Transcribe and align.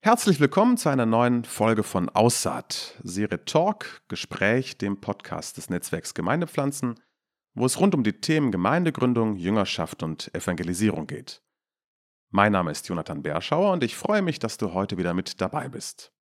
Herzlich 0.00 0.38
willkommen 0.38 0.76
zu 0.76 0.88
einer 0.90 1.06
neuen 1.06 1.44
Folge 1.44 1.82
von 1.82 2.08
Aussaat, 2.08 2.96
Serie 3.02 3.44
Talk, 3.44 4.02
Gespräch, 4.06 4.78
dem 4.78 5.00
Podcast 5.00 5.56
des 5.56 5.70
Netzwerks 5.70 6.14
Gemeindepflanzen, 6.14 7.00
wo 7.54 7.66
es 7.66 7.80
rund 7.80 7.96
um 7.96 8.04
die 8.04 8.20
Themen 8.20 8.52
Gemeindegründung, 8.52 9.34
Jüngerschaft 9.34 10.04
und 10.04 10.32
Evangelisierung 10.36 11.08
geht. 11.08 11.42
Mein 12.30 12.52
Name 12.52 12.70
ist 12.70 12.88
Jonathan 12.88 13.24
Berschauer 13.24 13.72
und 13.72 13.82
ich 13.82 13.96
freue 13.96 14.22
mich, 14.22 14.38
dass 14.38 14.56
du 14.56 14.72
heute 14.72 14.98
wieder 14.98 15.14
mit 15.14 15.40
dabei 15.40 15.68
bist. 15.68 16.12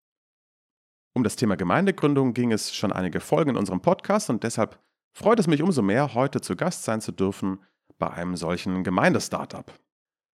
Um 1.13 1.23
das 1.23 1.37
Thema 1.37 1.57
Gemeindegründung 1.57 2.33
ging 2.33 2.53
es 2.53 2.75
schon 2.75 2.93
einige 2.93 3.21
Folgen 3.21 3.51
in 3.51 3.57
unserem 3.59 3.83
Podcast 3.83 4.31
und 4.31 4.43
deshalb 4.43 4.81
freut 5.13 5.39
es 5.39 5.49
mich 5.49 5.63
umso 5.63 5.83
mehr, 5.83 6.15
heute 6.15 6.41
zu 6.41 6.57
Gast 6.57 6.85
sein 6.85 7.03
zu 7.03 7.13
dürfen 7.13 7.63
bei 7.99 8.11
einem 8.11 8.37
solchen 8.37 8.85
Gemeindestartup. 8.85 9.79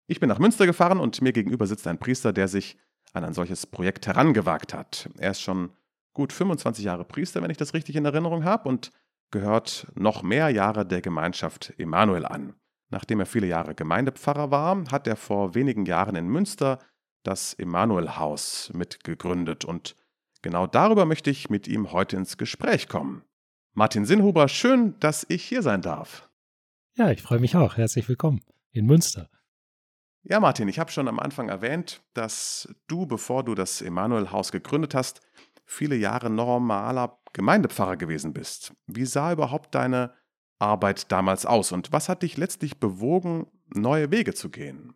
Ich 0.08 0.20
bin 0.20 0.28
nach 0.28 0.40
Münster 0.40 0.66
gefahren 0.66 1.00
und 1.00 1.22
mir 1.22 1.32
gegenüber 1.32 1.68
sitzt 1.68 1.88
ein 1.88 2.00
Priester, 2.00 2.34
der 2.34 2.50
sich 2.50 2.78
an 3.14 3.24
ein 3.24 3.34
solches 3.34 3.66
Projekt 3.66 4.08
herangewagt 4.08 4.74
hat. 4.74 5.10
Er 5.18 5.32
ist 5.32 5.42
schon 5.42 5.72
gut 6.14 6.34
25 6.34 6.86
Jahre 6.86 7.06
Priester, 7.06 7.42
wenn 7.42 7.52
ich 7.52 7.58
das 7.58 7.74
richtig 7.74 7.96
in 7.96 8.06
Erinnerung 8.06 8.44
habe, 8.44 8.68
und 8.68 8.92
gehört 9.32 9.88
noch 9.96 10.24
mehr 10.24 10.50
Jahre 10.50 10.86
der 10.86 11.02
Gemeinschaft 11.02 11.74
Emanuel 11.78 12.26
an. 12.26 12.56
Nachdem 12.90 13.20
er 13.20 13.26
viele 13.26 13.48
Jahre 13.48 13.76
Gemeindepfarrer 13.76 14.50
war, 14.52 14.84
hat 14.92 15.08
er 15.08 15.16
vor 15.16 15.54
wenigen 15.54 15.86
Jahren 15.86 16.16
in 16.16 16.28
Münster 16.28 16.80
das 17.24 17.54
Emanuel-Haus 17.54 18.72
mitgegründet 18.74 19.66
und 19.66 19.96
genau 20.42 20.66
darüber 20.66 21.06
möchte 21.06 21.30
ich 21.30 21.50
mit 21.50 21.68
ihm 21.68 21.92
heute 21.92 22.16
ins 22.16 22.38
Gespräch 22.38 22.88
kommen. 22.88 23.24
Martin 23.74 24.06
Sinnhuber, 24.06 24.48
schön, 24.48 24.96
dass 25.00 25.26
ich 25.30 25.44
hier 25.44 25.62
sein 25.62 25.82
darf. 25.82 26.30
Ja, 26.96 27.12
ich 27.12 27.22
freue 27.22 27.40
mich 27.40 27.56
auch. 27.56 27.78
Herzlich 27.78 28.10
willkommen 28.10 28.42
in 28.72 28.86
Münster. 28.86 29.30
Ja, 30.24 30.40
Martin, 30.40 30.68
ich 30.68 30.80
habe 30.80 30.92
schon 30.92 31.08
am 31.08 31.20
Anfang 31.20 31.50
erwähnt, 31.50 32.02
dass 32.14 32.74
du, 32.88 33.06
bevor 33.06 33.44
du 33.44 33.56
das 33.56 33.82
Emanuel-Haus 33.82 34.52
gegründet 34.52 34.94
hast, 34.94 35.22
viele 35.66 35.96
Jahre 35.96 36.30
normaler 36.30 37.20
Gemeindepfarrer 37.34 37.96
gewesen 37.96 38.34
bist. 38.34 38.74
Wie 38.88 39.06
sah 39.06 39.32
überhaupt 39.32 39.74
deine 39.76 40.14
Arbeit 40.60 41.12
damals 41.12 41.46
aus 41.46 41.72
und 41.72 41.92
was 41.94 42.10
hat 42.10 42.24
dich 42.24 42.36
letztlich 42.36 42.80
bewogen, 42.80 43.48
neue 43.74 44.12
Wege 44.12 44.34
zu 44.34 44.50
gehen? 44.50 44.94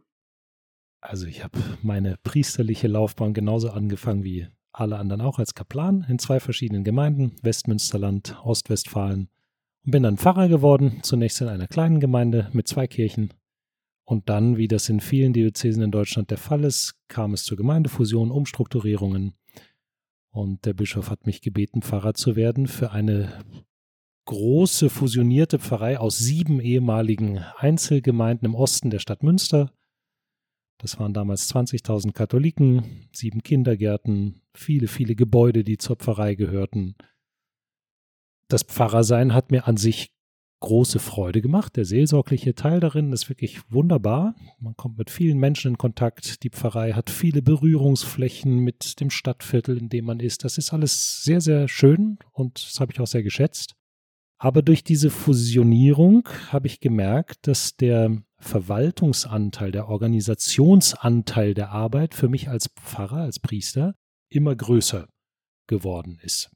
Also 1.00 1.26
ich 1.26 1.44
habe 1.44 1.60
meine 1.82 2.18
priesterliche 2.24 2.88
Laufbahn 2.88 3.34
genauso 3.34 3.70
angefangen 3.70 4.24
wie 4.24 4.48
alle 4.72 4.98
anderen 4.98 5.22
auch 5.22 5.40
als 5.40 5.54
Kaplan 5.54 6.06
in 6.10 6.18
zwei 6.20 6.40
verschiedenen 6.40 6.84
Gemeinden, 6.84 7.36
Westmünsterland, 7.44 8.38
Ostwestfalen 8.44 9.30
und 9.86 9.92
bin 9.92 10.04
dann 10.04 10.18
Pfarrer 10.18 10.48
geworden, 10.48 11.00
zunächst 11.04 11.40
in 11.42 11.48
einer 11.48 11.68
kleinen 11.68 12.00
Gemeinde 12.00 12.50
mit 12.54 12.68
zwei 12.68 12.88
Kirchen 12.88 13.34
und 14.06 14.30
dann, 14.30 14.58
wie 14.58 14.68
das 14.68 14.90
in 14.90 15.00
vielen 15.00 15.34
Diözesen 15.34 15.84
in 15.84 15.92
Deutschland 15.92 16.30
der 16.30 16.38
Fall 16.38 16.64
ist, 16.64 16.96
kam 17.08 17.34
es 17.34 17.44
zur 17.44 17.58
Gemeindefusion, 17.58 18.32
Umstrukturierungen. 18.32 19.34
Und 20.30 20.66
der 20.66 20.73
Bischof 20.73 21.09
hat 21.09 21.26
mich 21.26 21.42
gebeten, 21.42 21.82
Pfarrer 21.82 22.14
zu 22.14 22.36
werden 22.36 22.68
für 22.68 22.92
eine 22.92 23.44
große 24.26 24.90
fusionierte 24.90 25.59
Pfarrei 25.59 26.00
aus 26.00 26.18
sieben 26.18 26.59
ehemaligen 26.59 27.40
Einzelgemeinden 27.58 28.48
im 28.48 28.56
Osten 28.56 28.90
der 28.90 29.00
Stadt 29.00 29.24
Münster. 29.24 29.72
Das 30.80 31.00
waren 31.00 31.14
damals 31.14 31.54
20.000 31.54 32.12
Katholiken, 32.14 33.08
sieben 33.14 33.44
Kindergärten, 33.44 34.42
viele, 34.54 34.88
viele 34.88 35.16
Gebäude, 35.16 35.64
die 35.64 35.78
zur 35.78 35.96
Pfarrei 35.96 36.36
gehörten. 36.36 36.96
Das 38.50 38.64
Pfarrersein 38.64 39.34
hat 39.34 39.52
mir 39.52 39.68
an 39.68 39.78
sich 39.78 40.14
große 40.64 41.00
Freude 41.00 41.42
gemacht. 41.42 41.75
Der 41.75 41.83
seelsorgliche 41.83 42.56
Teil 42.56 42.80
darin 42.80 43.11
ist 43.11 43.28
wirklich 43.28 43.59
wunderbar. 43.69 44.33
Man 44.59 44.78
kommt 44.78 44.97
mit 44.97 45.09
vielen 45.09 45.38
Menschen 45.38 45.72
in 45.72 45.78
Kontakt. 45.78 46.42
Die 46.44 46.50
Pfarrei 46.50 46.94
hat 46.94 47.09
viele 47.09 47.42
Berührungsflächen 47.42 48.59
mit 48.59 49.02
dem 49.02 49.09
Stadtviertel, 49.09 49.78
in 49.78 49.89
dem 49.89 50.06
man 50.06 50.22
ist. 50.22 50.45
Das 50.45 50.58
ist 50.58 50.72
alles 50.72 51.22
sehr, 51.22 51.41
sehr 51.41 51.67
schön 51.67 52.17
und 52.31 52.66
das 52.66 52.80
habe 52.80 52.94
ich 52.94 53.02
auch 53.02 53.08
sehr 53.08 53.23
geschätzt. 53.23 53.75
Aber 54.38 54.61
durch 54.61 54.86
diese 54.86 55.09
Fusionierung 55.09 56.29
habe 56.50 56.68
ich 56.68 56.79
gemerkt, 56.79 57.46
dass 57.47 57.75
der 57.75 58.23
Verwaltungsanteil, 58.38 59.72
der 59.72 59.90
Organisationsanteil 59.90 61.53
der 61.53 61.72
Arbeit 61.72 62.13
für 62.13 62.29
mich 62.29 62.47
als 62.47 62.69
Pfarrer, 62.69 63.23
als 63.23 63.40
Priester 63.40 63.96
immer 64.29 64.56
größer 64.56 65.09
geworden 65.68 66.19
ist 66.23 66.52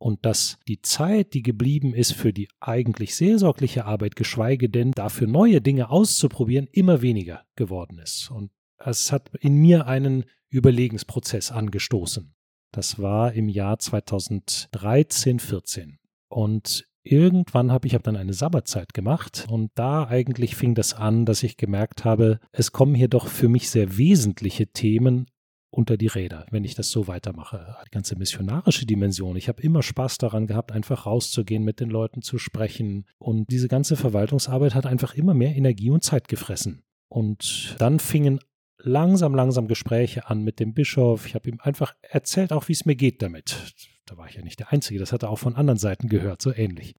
und 0.00 0.24
dass 0.24 0.58
die 0.66 0.80
Zeit, 0.80 1.34
die 1.34 1.42
geblieben 1.42 1.94
ist 1.94 2.12
für 2.12 2.32
die 2.32 2.48
eigentlich 2.58 3.14
seelsorgliche 3.14 3.84
Arbeit, 3.84 4.16
geschweige 4.16 4.70
denn 4.70 4.92
dafür 4.92 5.26
neue 5.26 5.60
Dinge 5.60 5.90
auszuprobieren, 5.90 6.68
immer 6.72 7.02
weniger 7.02 7.44
geworden 7.54 7.98
ist. 7.98 8.30
Und 8.30 8.50
es 8.78 9.12
hat 9.12 9.30
in 9.40 9.56
mir 9.56 9.86
einen 9.86 10.24
Überlegensprozess 10.48 11.52
angestoßen. 11.52 12.34
Das 12.72 12.98
war 12.98 13.34
im 13.34 13.50
Jahr 13.50 13.78
2013, 13.78 15.38
14. 15.38 15.98
Und 16.28 16.88
irgendwann 17.02 17.70
habe 17.70 17.86
ich 17.86 17.94
hab 17.94 18.02
dann 18.02 18.16
eine 18.16 18.32
Sabbatzeit 18.32 18.94
gemacht 18.94 19.46
und 19.50 19.70
da 19.74 20.06
eigentlich 20.06 20.56
fing 20.56 20.74
das 20.74 20.94
an, 20.94 21.26
dass 21.26 21.42
ich 21.42 21.58
gemerkt 21.58 22.06
habe, 22.06 22.40
es 22.52 22.72
kommen 22.72 22.94
hier 22.94 23.08
doch 23.08 23.26
für 23.26 23.50
mich 23.50 23.68
sehr 23.68 23.98
wesentliche 23.98 24.68
Themen 24.68 25.26
unter 25.70 25.96
die 25.96 26.08
Räder, 26.08 26.46
wenn 26.50 26.64
ich 26.64 26.74
das 26.74 26.90
so 26.90 27.06
weitermache. 27.06 27.76
Die 27.86 27.90
ganze 27.90 28.16
missionarische 28.16 28.86
Dimension. 28.86 29.36
Ich 29.36 29.48
habe 29.48 29.62
immer 29.62 29.82
Spaß 29.82 30.18
daran 30.18 30.46
gehabt, 30.46 30.72
einfach 30.72 31.06
rauszugehen, 31.06 31.64
mit 31.64 31.80
den 31.80 31.90
Leuten 31.90 32.22
zu 32.22 32.38
sprechen. 32.38 33.06
Und 33.18 33.50
diese 33.50 33.68
ganze 33.68 33.96
Verwaltungsarbeit 33.96 34.74
hat 34.74 34.86
einfach 34.86 35.14
immer 35.14 35.34
mehr 35.34 35.54
Energie 35.54 35.90
und 35.90 36.02
Zeit 36.02 36.28
gefressen. 36.28 36.82
Und 37.08 37.76
dann 37.78 38.00
fingen 38.00 38.40
langsam, 38.78 39.34
langsam 39.34 39.68
Gespräche 39.68 40.28
an 40.28 40.42
mit 40.42 40.60
dem 40.60 40.74
Bischof. 40.74 41.26
Ich 41.26 41.34
habe 41.34 41.48
ihm 41.48 41.60
einfach 41.60 41.94
erzählt, 42.02 42.52
auch 42.52 42.68
wie 42.68 42.72
es 42.72 42.84
mir 42.84 42.96
geht 42.96 43.22
damit. 43.22 43.74
Da 44.06 44.16
war 44.16 44.28
ich 44.28 44.34
ja 44.34 44.42
nicht 44.42 44.58
der 44.58 44.72
Einzige, 44.72 44.98
das 44.98 45.12
hat 45.12 45.22
er 45.22 45.30
auch 45.30 45.38
von 45.38 45.54
anderen 45.54 45.78
Seiten 45.78 46.08
gehört, 46.08 46.42
so 46.42 46.52
ähnlich. 46.52 46.94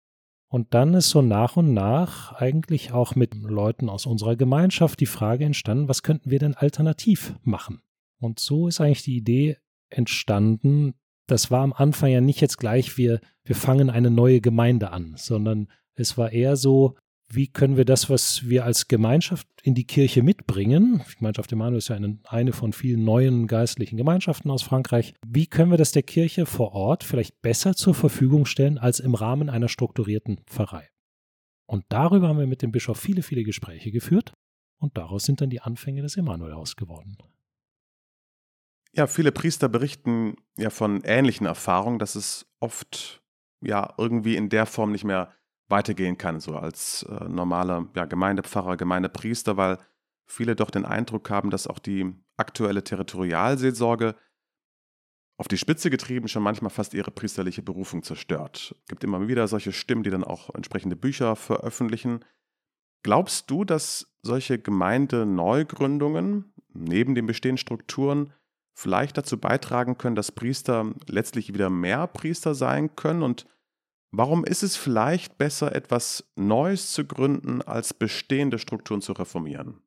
Und 0.47 0.73
dann 0.73 0.93
ist 0.93 1.09
so 1.09 1.21
nach 1.21 1.55
und 1.55 1.73
nach 1.73 2.33
eigentlich 2.33 2.91
auch 2.91 3.15
mit 3.15 3.35
Leuten 3.35 3.89
aus 3.89 4.05
unserer 4.05 4.35
Gemeinschaft 4.35 4.99
die 4.99 5.05
Frage 5.05 5.45
entstanden, 5.45 5.87
was 5.87 6.03
könnten 6.03 6.29
wir 6.29 6.39
denn 6.39 6.55
alternativ 6.55 7.35
machen? 7.43 7.81
Und 8.21 8.39
so 8.39 8.67
ist 8.67 8.79
eigentlich 8.79 9.03
die 9.03 9.17
Idee 9.17 9.57
entstanden. 9.89 10.93
Das 11.27 11.51
war 11.51 11.63
am 11.63 11.73
Anfang 11.73 12.11
ja 12.11 12.21
nicht 12.21 12.39
jetzt 12.39 12.57
gleich, 12.57 12.97
wir, 12.97 13.19
wir 13.43 13.55
fangen 13.55 13.89
eine 13.89 14.11
neue 14.11 14.41
Gemeinde 14.41 14.91
an, 14.91 15.15
sondern 15.17 15.67
es 15.95 16.17
war 16.17 16.31
eher 16.31 16.55
so, 16.55 16.95
wie 17.33 17.47
können 17.47 17.77
wir 17.77 17.85
das, 17.85 18.09
was 18.09 18.49
wir 18.49 18.65
als 18.65 18.87
Gemeinschaft 18.87 19.47
in 19.63 19.73
die 19.73 19.85
Kirche 19.85 20.21
mitbringen, 20.21 21.01
die 21.09 21.17
Gemeinschaft 21.17 21.51
Emanuel 21.51 21.77
ist 21.77 21.87
ja 21.87 21.95
eine, 21.95 22.19
eine 22.25 22.51
von 22.51 22.73
vielen 22.73 23.05
neuen 23.05 23.47
geistlichen 23.47 23.97
Gemeinschaften 23.97 24.51
aus 24.51 24.63
Frankreich, 24.63 25.13
wie 25.25 25.47
können 25.47 25.71
wir 25.71 25.77
das 25.77 25.93
der 25.93 26.03
Kirche 26.03 26.45
vor 26.45 26.73
Ort 26.73 27.03
vielleicht 27.03 27.41
besser 27.41 27.73
zur 27.73 27.95
Verfügung 27.95 28.45
stellen 28.45 28.77
als 28.77 28.99
im 28.99 29.15
Rahmen 29.15 29.49
einer 29.49 29.69
strukturierten 29.69 30.41
Pfarrei? 30.45 30.89
Und 31.65 31.85
darüber 31.89 32.27
haben 32.27 32.39
wir 32.39 32.47
mit 32.47 32.61
dem 32.61 32.71
Bischof 32.71 32.99
viele, 32.99 33.23
viele 33.23 33.43
Gespräche 33.43 33.91
geführt 33.91 34.33
und 34.77 34.97
daraus 34.97 35.23
sind 35.23 35.39
dann 35.39 35.49
die 35.49 35.61
Anfänge 35.61 36.01
des 36.01 36.17
Emanuelhaus 36.17 36.75
geworden. 36.75 37.17
Ja, 38.93 39.07
viele 39.07 39.31
Priester 39.31 39.69
berichten 39.69 40.35
ja 40.57 40.69
von 40.69 41.01
ähnlichen 41.03 41.45
Erfahrungen, 41.45 41.99
dass 41.99 42.15
es 42.15 42.45
oft 42.59 43.23
ja 43.61 43.93
irgendwie 43.97 44.35
in 44.35 44.49
der 44.49 44.65
Form 44.65 44.91
nicht 44.91 45.05
mehr 45.05 45.33
weitergehen 45.69 46.17
kann, 46.17 46.41
so 46.41 46.57
als 46.57 47.03
äh, 47.03 47.29
normaler 47.29 47.87
ja, 47.95 48.05
Gemeindepfarrer, 48.05 48.75
Gemeindepriester, 48.75 49.55
weil 49.55 49.77
viele 50.27 50.55
doch 50.55 50.69
den 50.69 50.85
Eindruck 50.85 51.29
haben, 51.29 51.49
dass 51.49 51.67
auch 51.67 51.79
die 51.79 52.13
aktuelle 52.37 52.83
Territorialseelsorge 52.83 54.15
auf 55.37 55.47
die 55.47 55.57
Spitze 55.57 55.89
getrieben 55.89 56.27
schon 56.27 56.43
manchmal 56.43 56.69
fast 56.69 56.93
ihre 56.93 57.09
priesterliche 57.09 57.63
Berufung 57.63 58.03
zerstört. 58.03 58.75
Es 58.81 58.87
gibt 58.89 59.03
immer 59.03 59.27
wieder 59.27 59.47
solche 59.47 59.71
Stimmen, 59.71 60.03
die 60.03 60.11
dann 60.11 60.23
auch 60.23 60.53
entsprechende 60.53 60.95
Bücher 60.95 61.35
veröffentlichen. 61.35 62.23
Glaubst 63.03 63.49
du, 63.49 63.63
dass 63.63 64.13
solche 64.21 64.59
Gemeindeneugründungen 64.59 66.53
neben 66.73 67.15
den 67.15 67.25
bestehenden 67.25 67.57
Strukturen 67.57 68.33
vielleicht 68.73 69.17
dazu 69.17 69.37
beitragen 69.37 69.97
können, 69.97 70.15
dass 70.15 70.31
Priester 70.31 70.93
letztlich 71.07 71.53
wieder 71.53 71.69
mehr 71.69 72.07
Priester 72.07 72.55
sein 72.55 72.95
können? 72.95 73.23
Und 73.23 73.45
warum 74.11 74.45
ist 74.45 74.63
es 74.63 74.75
vielleicht 74.75 75.37
besser, 75.37 75.75
etwas 75.75 76.31
Neues 76.35 76.91
zu 76.93 77.05
gründen, 77.05 77.61
als 77.61 77.93
bestehende 77.93 78.59
Strukturen 78.59 79.01
zu 79.01 79.13
reformieren? 79.13 79.81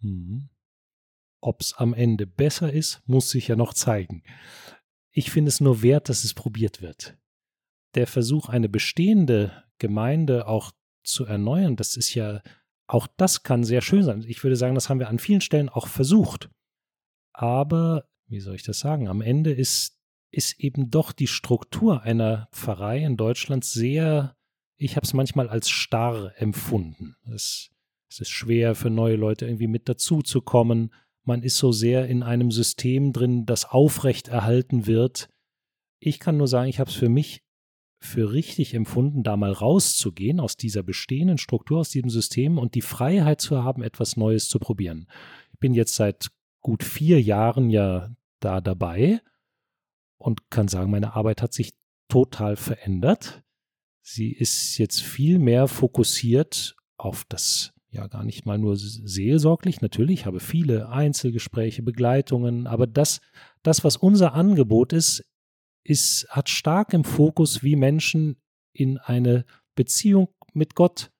Mhm. 0.00 0.48
Ob 1.40 1.60
es 1.60 1.74
am 1.74 1.92
Ende 1.92 2.26
besser 2.26 2.72
ist, 2.72 3.02
muss 3.06 3.30
sich 3.30 3.48
ja 3.48 3.56
noch 3.56 3.74
zeigen. 3.74 4.22
Ich 5.10 5.30
finde 5.30 5.48
es 5.48 5.60
nur 5.60 5.82
wert, 5.82 6.08
dass 6.08 6.24
es 6.24 6.34
probiert 6.34 6.80
wird. 6.80 7.18
Der 7.94 8.06
Versuch, 8.06 8.48
eine 8.48 8.68
bestehende 8.68 9.64
Gemeinde 9.78 10.46
auch 10.46 10.72
zu 11.02 11.26
erneuern, 11.26 11.76
das 11.76 11.96
ist 11.96 12.14
ja, 12.14 12.42
auch 12.86 13.08
das 13.16 13.42
kann 13.42 13.64
sehr 13.64 13.82
schön 13.82 14.04
sein. 14.04 14.24
Ich 14.26 14.42
würde 14.42 14.56
sagen, 14.56 14.74
das 14.74 14.88
haben 14.88 15.00
wir 15.00 15.08
an 15.08 15.18
vielen 15.18 15.40
Stellen 15.40 15.68
auch 15.68 15.88
versucht. 15.88 16.48
Aber 17.32 18.08
wie 18.32 18.40
soll 18.40 18.56
ich 18.56 18.62
das 18.62 18.80
sagen? 18.80 19.08
Am 19.08 19.20
Ende 19.20 19.52
ist, 19.52 19.98
ist 20.30 20.58
eben 20.58 20.90
doch 20.90 21.12
die 21.12 21.26
Struktur 21.26 22.02
einer 22.02 22.48
Pfarrei 22.52 23.04
in 23.04 23.16
Deutschland 23.16 23.64
sehr, 23.64 24.34
ich 24.76 24.96
habe 24.96 25.04
es 25.04 25.12
manchmal 25.12 25.48
als 25.48 25.68
starr 25.68 26.32
empfunden. 26.36 27.14
Es, 27.32 27.70
es 28.08 28.20
ist 28.20 28.30
schwer 28.30 28.74
für 28.74 28.90
neue 28.90 29.16
Leute 29.16 29.46
irgendwie 29.46 29.68
mit 29.68 29.88
dazu 29.88 30.22
zu 30.22 30.40
kommen. 30.40 30.92
man 31.24 31.42
ist 31.42 31.58
so 31.58 31.70
sehr 31.70 32.08
in 32.08 32.22
einem 32.22 32.50
System 32.50 33.12
drin, 33.12 33.46
das 33.46 33.66
aufrechterhalten 33.66 34.86
wird. 34.86 35.28
Ich 36.00 36.18
kann 36.18 36.36
nur 36.36 36.48
sagen, 36.48 36.68
ich 36.68 36.80
habe 36.80 36.90
es 36.90 36.96
für 36.96 37.08
mich 37.08 37.42
für 38.00 38.32
richtig 38.32 38.74
empfunden, 38.74 39.22
da 39.22 39.36
mal 39.36 39.52
rauszugehen 39.52 40.40
aus 40.40 40.56
dieser 40.56 40.82
bestehenden 40.82 41.38
Struktur, 41.38 41.78
aus 41.78 41.90
diesem 41.90 42.10
System 42.10 42.58
und 42.58 42.74
die 42.74 42.80
Freiheit 42.80 43.40
zu 43.40 43.62
haben, 43.62 43.82
etwas 43.82 44.16
Neues 44.16 44.48
zu 44.48 44.58
probieren. 44.58 45.06
Ich 45.52 45.60
bin 45.60 45.72
jetzt 45.72 45.94
seit 45.94 46.32
gut 46.62 46.82
vier 46.82 47.20
Jahren 47.20 47.70
ja 47.70 48.10
da 48.44 48.60
dabei 48.60 49.20
und 50.18 50.50
kann 50.50 50.68
sagen, 50.68 50.90
meine 50.90 51.14
Arbeit 51.14 51.42
hat 51.42 51.52
sich 51.52 51.72
total 52.08 52.56
verändert. 52.56 53.42
Sie 54.04 54.32
ist 54.32 54.78
jetzt 54.78 55.02
viel 55.02 55.38
mehr 55.38 55.68
fokussiert 55.68 56.76
auf 56.96 57.24
das, 57.28 57.72
ja 57.90 58.06
gar 58.06 58.24
nicht 58.24 58.46
mal 58.46 58.58
nur 58.58 58.76
seelsorglich, 58.76 59.80
natürlich 59.80 60.26
habe 60.26 60.40
viele 60.40 60.88
Einzelgespräche, 60.88 61.82
Begleitungen, 61.82 62.66
aber 62.66 62.86
das, 62.86 63.20
das, 63.62 63.84
was 63.84 63.96
unser 63.96 64.34
Angebot 64.34 64.92
ist, 64.92 65.24
ist, 65.84 66.26
hat 66.28 66.48
stark 66.48 66.92
im 66.92 67.04
Fokus, 67.04 67.62
wie 67.62 67.76
Menschen 67.76 68.36
in 68.72 68.98
eine 68.98 69.44
Beziehung 69.74 70.28
mit 70.52 70.74
Gott 70.74 71.11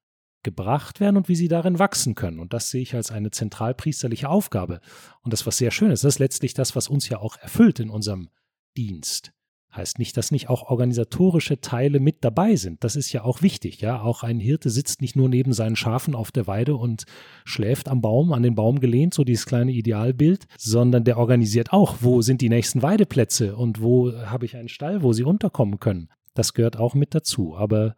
gebracht 0.43 1.01
werden 1.01 1.17
und 1.17 1.29
wie 1.29 1.37
sie 1.37 1.49
darin 1.49 1.79
wachsen 1.79 2.15
können. 2.15 2.39
Und 2.39 2.53
das 2.53 2.71
sehe 2.71 2.83
ich 2.83 2.95
als 2.95 3.11
eine 3.11 3.31
zentralpriesterliche 3.31 4.29
Aufgabe. 4.29 4.81
Und 5.23 5.33
das, 5.33 5.47
was 5.47 5.59
sehr 5.59 5.71
schön 5.71 5.91
ist, 5.91 6.05
das 6.05 6.15
ist 6.15 6.19
letztlich 6.19 6.55
das, 6.55 6.77
was 6.77 6.89
uns 6.89 7.09
ja 7.09 7.19
auch 7.19 7.37
erfüllt 7.39 7.81
in 7.81 7.91
unserem 7.91 8.29
Dienst. 8.77 9.33
Heißt 9.75 9.99
nicht, 9.99 10.19
dass 10.19 10.31
nicht 10.31 10.51
auch 10.51 10.69
organisatorische 10.69 11.63
Teile 11.63 11.99
mit 11.99 12.25
dabei 12.25 12.57
sind. 12.57 12.85
Das 12.85 12.95
ist 12.95 13.11
ja 13.11 13.25
auch 13.25 13.41
wichtig. 13.41 13.81
Ja, 13.81 14.03
auch 14.03 14.23
ein 14.23 14.39
Hirte 14.39 14.69
sitzt 14.69 15.01
nicht 15.01 15.17
nur 15.17 15.31
neben 15.31 15.55
seinen 15.55 15.77
Schafen 15.77 16.15
auf 16.15 16.31
der 16.31 16.47
Weide 16.47 16.77
und 16.77 17.05
schläft 17.47 17.89
am 17.89 18.03
Baum, 18.03 18.35
an 18.35 18.43
den 18.43 18.55
Baum 18.55 18.81
gelehnt, 18.81 19.15
so 19.15 19.25
dieses 19.25 19.47
kleine 19.47 19.73
Idealbild, 19.73 20.45
sondern 20.59 21.05
der 21.05 21.17
organisiert 21.17 21.73
auch, 21.73 21.97
wo 22.01 22.21
sind 22.21 22.43
die 22.43 22.51
nächsten 22.51 22.83
Weideplätze 22.83 23.57
und 23.57 23.81
wo 23.81 24.13
habe 24.13 24.45
ich 24.45 24.57
einen 24.57 24.69
Stall, 24.69 25.03
wo 25.03 25.15
sie 25.15 25.25
unterkommen 25.25 25.81
können. 25.81 26.11
Das 26.35 26.53
gehört 26.53 26.77
auch 26.77 26.95
mit 26.95 27.15
dazu. 27.15 27.57
Aber 27.57 27.97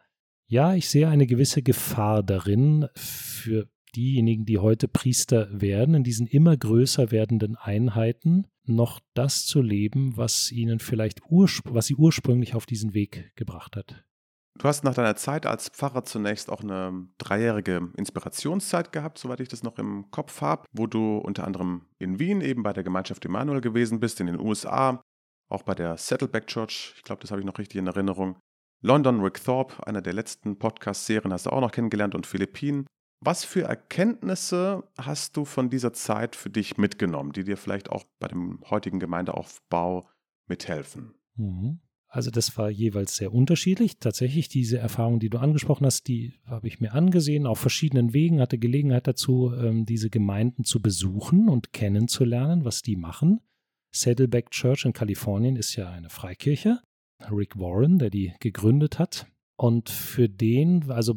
ja, 0.55 0.73
ich 0.73 0.89
sehe 0.89 1.09
eine 1.09 1.27
gewisse 1.27 1.63
Gefahr 1.63 2.23
darin 2.23 2.87
für 2.95 3.69
diejenigen, 3.97 4.45
die 4.45 4.59
heute 4.59 4.87
Priester 4.87 5.49
werden, 5.51 5.97
in 5.97 6.05
diesen 6.05 6.29
immer 6.29 6.57
größer 6.57 7.11
werdenden 7.11 7.57
Einheiten, 7.57 8.47
noch 8.65 9.01
das 9.15 9.47
zu 9.47 9.61
leben, 9.61 10.17
was 10.17 10.53
ihnen 10.53 10.79
vielleicht 10.79 11.23
was 11.29 11.87
sie 11.87 11.97
ursprünglich 11.97 12.55
auf 12.55 12.67
diesen 12.67 12.95
Weg 12.95 13.33
gebracht 13.35 13.75
hat. 13.75 14.05
Du 14.57 14.69
hast 14.69 14.85
nach 14.85 14.95
deiner 14.95 15.17
Zeit 15.17 15.45
als 15.45 15.71
Pfarrer 15.71 16.05
zunächst 16.05 16.49
auch 16.49 16.61
eine 16.61 17.09
dreijährige 17.19 17.91
Inspirationszeit 17.97 18.93
gehabt, 18.93 19.19
soweit 19.19 19.41
ich 19.41 19.49
das 19.49 19.65
noch 19.65 19.77
im 19.79 20.09
Kopf 20.13 20.41
habe, 20.41 20.69
wo 20.71 20.87
du 20.87 21.17
unter 21.17 21.49
anderem 21.49 21.87
in 21.99 22.21
Wien 22.21 22.41
eben 22.41 22.63
bei 22.63 22.73
der 22.73 22.85
Gemeinschaft 22.85 23.25
Emanuel 23.25 23.61
gewesen 23.61 23.99
bist, 23.99 24.21
in 24.21 24.29
den 24.29 24.39
USA, 24.39 25.03
auch 25.51 25.65
bei 25.65 25.75
der 25.75 25.97
Saddleback 25.97 26.47
Church, 26.47 26.95
ich 26.97 27.03
glaube, 27.03 27.23
das 27.23 27.33
habe 27.33 27.41
ich 27.41 27.47
noch 27.47 27.59
richtig 27.59 27.81
in 27.81 27.89
Erinnerung. 27.89 28.37
London, 28.85 29.23
Rick 29.23 29.43
Thorpe, 29.43 29.87
einer 29.87 30.03
der 30.03 30.13
letzten 30.13 30.59
Podcast-Serien, 30.59 31.33
hast 31.33 31.47
du 31.47 31.51
auch 31.51 31.63
noch 31.63 31.73
kennengelernt 31.73 32.15
und 32.15 32.27
Philippinen. 32.27 32.87
Was 33.25 33.43
für 33.43 33.63
Erkenntnisse 33.63 34.85
hast 34.99 35.39
du 35.39 35.47
von 35.47 35.71
dieser 35.71 35.95
Zeit 35.95 36.37
für 36.37 36.51
dich 36.51 36.77
mitgenommen, 36.77 37.33
die 37.33 37.45
dir 37.45 37.57
vielleicht 37.57 37.89
auch 37.89 38.05
bei 38.21 38.29
dem 38.29 38.61
heutigen 38.69 39.01
Gemeindeaufbau 39.01 40.07
mithelfen? 40.49 41.15
Mhm. 41.37 41.81
Also 42.09 42.31
das 42.31 42.59
war 42.59 42.69
jeweils 42.69 43.17
sehr 43.17 43.33
unterschiedlich. 43.33 44.01
Tatsächlich 44.01 44.49
diese 44.49 44.77
Erfahrung, 44.77 45.19
die 45.19 45.31
du 45.31 45.39
angesprochen 45.39 45.87
hast, 45.87 46.07
die 46.07 46.35
habe 46.45 46.69
ich 46.69 46.79
mir 46.79 46.93
angesehen, 46.93 47.47
auf 47.47 47.59
verschiedenen 47.59 48.13
Wegen, 48.13 48.39
hatte 48.39 48.59
Gelegenheit 48.59 49.07
dazu, 49.07 49.51
ähm, 49.55 49.87
diese 49.87 50.11
Gemeinden 50.11 50.65
zu 50.65 50.83
besuchen 50.83 51.49
und 51.49 51.73
kennenzulernen, 51.73 52.67
was 52.67 52.83
die 52.83 52.97
machen. 52.97 53.41
Saddleback 53.93 54.51
Church 54.51 54.85
in 54.85 54.93
Kalifornien 54.93 55.57
ist 55.57 55.75
ja 55.75 55.91
eine 55.91 56.11
Freikirche. 56.11 56.83
Rick 57.31 57.59
Warren, 57.59 57.99
der 57.99 58.11
die 58.11 58.35
gegründet 58.41 58.99
hat. 58.99 59.27
Und 59.57 59.89
für 59.89 60.29
den, 60.29 60.91
also 60.91 61.15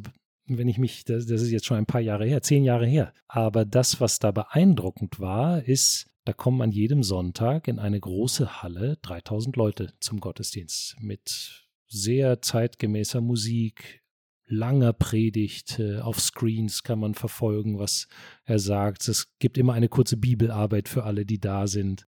wenn 0.48 0.68
ich 0.68 0.77
mich, 0.77 1.04
das, 1.04 1.25
das 1.25 1.42
ist 1.42 1.51
jetzt 1.51 1.65
schon 1.65 1.77
ein 1.77 1.86
paar 1.86 2.01
Jahre 2.01 2.25
her, 2.25 2.42
zehn 2.42 2.63
Jahre 2.63 2.86
her. 2.86 3.13
Aber 3.27 3.65
das, 3.65 4.00
was 4.00 4.19
da 4.19 4.31
beeindruckend 4.31 5.19
war, 5.19 5.63
ist, 5.63 6.07
da 6.25 6.33
kommen 6.33 6.62
an 6.62 6.71
jedem 6.71 7.04
Sonntag 7.04 7.68
in 7.68 7.80
eine 7.80 8.00
große 8.00 8.62
Halle 8.62 8.98
3000 9.01 9.56
Leute 9.56 9.94
zum 10.00 10.19
Gottesdienst 10.19 10.98
mit 11.00 11.65
sehr 11.88 12.42
zeitgemäßer 12.42 13.21
Musik, 13.21 14.04
langer 14.45 14.94
Predigt. 14.94 15.81
Auf 16.01 16.19
Screens 16.19 16.83
kann 16.83 17.00
man 17.00 17.13
verfolgen, 17.13 17.80
was 17.80 18.07
er 18.44 18.59
sagt. 18.59 19.07
Es 19.07 19.38
gibt 19.39 19.57
immer 19.57 19.74
eine 19.74 19.89
kurze 19.89 20.18
Bibelarbeit 20.18 20.89
für 20.89 21.04
alle, 21.04 21.25
die 21.25 21.39
da 21.39 21.68
sind. 21.68 22.07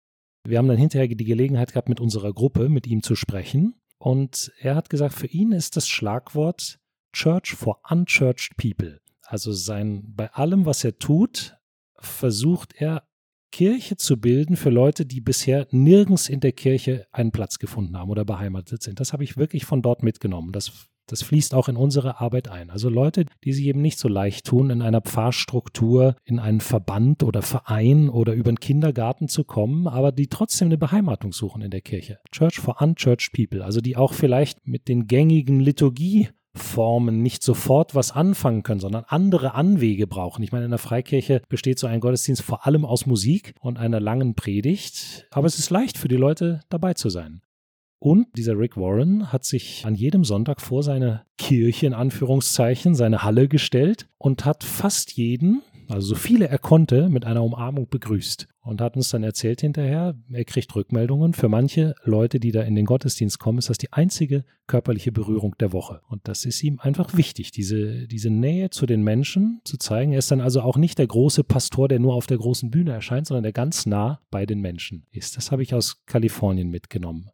Wir 0.45 0.59
haben 0.59 0.69
dann 0.69 0.77
hinterher 0.77 1.09
die 1.09 1.25
Gelegenheit 1.25 1.73
gehabt, 1.73 1.89
mit 1.89 2.01
unserer 2.01 2.33
Gruppe 2.33 2.69
mit 2.69 2.87
ihm 2.87 3.03
zu 3.03 3.15
sprechen. 3.15 3.75
Und 4.03 4.51
er 4.59 4.75
hat 4.75 4.91
gesagt, 4.91 5.15
für 5.15 5.29
ihn 5.29 5.53
ist 5.53 5.77
das 5.77 5.87
Schlagwort 5.87 6.81
Church 7.13 7.55
for 7.55 7.79
Unchurched 7.89 8.57
People. 8.57 9.01
Also 9.23 9.53
sein, 9.53 10.03
bei 10.17 10.29
allem, 10.33 10.67
was 10.67 10.83
er 10.83 10.99
tut, 10.99 11.57
versucht 12.01 12.75
er 12.75 13.07
Kirche 13.53 13.97
zu 13.97 14.21
bilden 14.21 14.57
für 14.57 14.71
Leute, 14.71 15.07
die 15.07 15.21
bisher 15.21 15.69
nirgends 15.71 16.29
in 16.29 16.41
der 16.41 16.51
Kirche 16.51 17.07
einen 17.13 17.31
Platz 17.31 17.61
gefunden 17.61 17.97
haben 17.97 18.11
oder 18.11 18.25
beheimatet 18.25 18.83
sind. 18.83 18.99
Das 18.99 19.13
habe 19.13 19.23
ich 19.23 19.37
wirklich 19.37 19.67
von 19.67 19.83
dort 19.83 20.03
mitgenommen. 20.03 20.51
Das, 20.51 20.89
das 21.13 21.23
fließt 21.23 21.55
auch 21.55 21.69
in 21.69 21.77
unsere 21.77 22.21
Arbeit 22.21 22.49
ein. 22.49 22.71
Also 22.71 22.89
Leute, 22.89 23.27
die 23.45 23.53
sich 23.53 23.67
eben 23.67 23.83
nicht 23.83 23.99
so 23.99 24.09
leicht 24.09 24.47
tun, 24.47 24.71
in 24.71 24.81
einer 24.81 25.03
Pfarrstruktur, 25.03 26.17
in 26.25 26.39
einen 26.39 26.61
Verband 26.61 27.23
oder 27.23 27.43
Verein 27.43 28.09
oder 28.09 28.33
über 28.33 28.49
einen 28.49 28.61
Kindergarten 28.61 29.29
zu 29.29 29.45
kommen, 29.45 29.87
aber 29.87 30.11
die 30.11 30.29
trotzdem 30.29 30.69
eine 30.69 30.79
Beheimatung 30.79 31.33
suchen 31.33 31.61
in 31.61 31.71
der 31.71 31.83
Kirche. 31.83 32.19
Church 32.31 32.59
for 32.59 32.81
Unchurched 32.81 33.33
People, 33.35 33.63
also 33.63 33.83
die 33.83 33.97
auch 33.97 34.15
vielleicht 34.15 34.67
mit 34.67 34.89
den 34.89 35.07
gängigen 35.07 35.61
Liturgie 35.61 36.31
Formen 36.55 37.23
nicht 37.23 37.43
sofort 37.43 37.95
was 37.95 38.13
anfangen 38.13 38.63
können, 38.63 38.81
sondern 38.81 39.05
andere 39.07 39.55
Anwege 39.55 40.07
brauchen. 40.07 40.43
Ich 40.43 40.53
meine, 40.53 40.65
in 40.67 40.71
der 40.71 40.79
Freikirche 40.79 41.43
besteht 41.49 41.79
so 41.79 41.87
ein 41.87 42.01
Gottesdienst 42.01 42.43
vor 42.43 42.67
allem 42.67 42.85
aus 42.85 43.07
Musik 43.07 43.55
und 43.61 43.79
einer 43.79 44.01
langen 44.01 44.35
Predigt, 44.35 45.27
aber 45.31 45.47
es 45.47 45.59
ist 45.59 45.71
leicht 45.71 45.99
für 45.99 46.09
die 46.09 46.17
Leute 46.17 46.61
dabei 46.69 46.95
zu 46.95 47.09
sein. 47.09 47.43
Und 48.03 48.37
dieser 48.37 48.59
Rick 48.59 48.77
Warren 48.77 49.33
hat 49.33 49.45
sich 49.45 49.87
an 49.87 49.95
jedem 49.95 50.25
Sonntag 50.25 50.61
vor 50.61 50.83
seine 50.83 51.23
Kirche 51.39 51.87
in 51.87 51.95
Anführungszeichen, 51.95 52.97
seine 52.97 53.23
Halle 53.23 53.47
gestellt 53.47 54.09
und 54.19 54.45
hat 54.45 54.65
fast 54.65 55.13
jeden, 55.13 55.63
also 55.89 56.09
so 56.09 56.15
viele 56.17 56.49
er 56.49 56.59
konnte, 56.59 57.09
mit 57.09 57.25
einer 57.25 57.45
Umarmung 57.45 57.87
begrüßt 57.89 58.49
und 58.63 58.81
hat 58.81 58.97
uns 58.97 59.11
dann 59.11 59.23
erzählt 59.23 59.61
hinterher, 59.61 60.17
er 60.33 60.45
kriegt 60.45 60.75
Rückmeldungen. 60.75 61.33
Für 61.33 61.49
manche 61.49 61.95
Leute, 62.03 62.41
die 62.41 62.51
da 62.51 62.63
in 62.63 62.75
den 62.75 62.87
Gottesdienst 62.87 63.39
kommen, 63.39 63.59
ist 63.59 63.71
das 63.71 63.79
die 63.79 63.93
einzige 63.93 64.45
körperliche 64.67 65.13
Berührung 65.13 65.55
der 65.61 65.73
Woche. 65.73 66.01
Und 66.09 66.27
das 66.27 66.45
ist 66.45 66.61
ihm 66.65 66.81
einfach 66.81 67.17
wichtig, 67.17 67.53
diese, 67.53 68.09
diese 68.09 68.31
Nähe 68.31 68.71
zu 68.71 68.85
den 68.85 69.05
Menschen 69.05 69.61
zu 69.63 69.77
zeigen. 69.79 70.11
Er 70.11 70.19
ist 70.19 70.33
dann 70.33 70.41
also 70.41 70.63
auch 70.63 70.77
nicht 70.77 70.99
der 70.99 71.07
große 71.07 71.45
Pastor, 71.45 71.87
der 71.87 72.01
nur 72.01 72.15
auf 72.15 72.27
der 72.27 72.39
großen 72.39 72.69
Bühne 72.69 72.91
erscheint, 72.91 73.29
sondern 73.29 73.45
der 73.45 73.53
ganz 73.53 73.87
nah 73.87 74.19
bei 74.33 74.45
den 74.45 74.61
Menschen 74.61 75.07
ist. 75.13 75.37
Das 75.37 75.53
habe 75.53 75.63
ich 75.63 75.73
aus 75.73 76.05
Kalifornien 76.05 76.69
mitgenommen. 76.69 77.31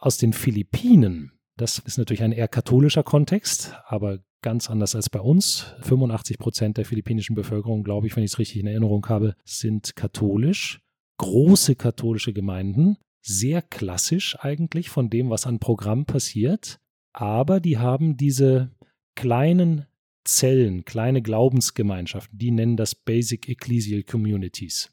Aus 0.00 0.16
den 0.16 0.32
Philippinen 0.32 1.38
das 1.58 1.80
ist 1.80 1.98
natürlich 1.98 2.22
ein 2.22 2.32
eher 2.32 2.46
katholischer 2.46 3.02
Kontext, 3.02 3.74
aber 3.86 4.20
ganz 4.42 4.70
anders 4.70 4.94
als 4.94 5.10
bei 5.10 5.20
uns. 5.20 5.74
85 5.82 6.38
Prozent 6.38 6.76
der 6.76 6.84
philippinischen 6.84 7.34
Bevölkerung, 7.34 7.82
glaube 7.82 8.06
ich, 8.06 8.14
wenn 8.14 8.22
ich 8.22 8.30
es 8.30 8.38
richtig 8.38 8.60
in 8.60 8.68
Erinnerung 8.68 9.04
habe, 9.08 9.34
sind 9.44 9.96
katholisch. 9.96 10.80
Große 11.18 11.74
katholische 11.74 12.32
Gemeinden, 12.32 12.96
sehr 13.22 13.60
klassisch 13.60 14.36
eigentlich 14.38 14.88
von 14.88 15.10
dem, 15.10 15.30
was 15.30 15.46
an 15.46 15.58
Programm 15.58 16.06
passiert, 16.06 16.78
aber 17.12 17.58
die 17.58 17.78
haben 17.78 18.16
diese 18.16 18.70
kleinen 19.16 19.86
Zellen, 20.24 20.84
kleine 20.84 21.22
Glaubensgemeinschaften, 21.22 22.38
die 22.38 22.52
nennen 22.52 22.76
das 22.76 22.94
Basic 22.94 23.48
Ecclesial 23.48 24.04
Communities. 24.04 24.92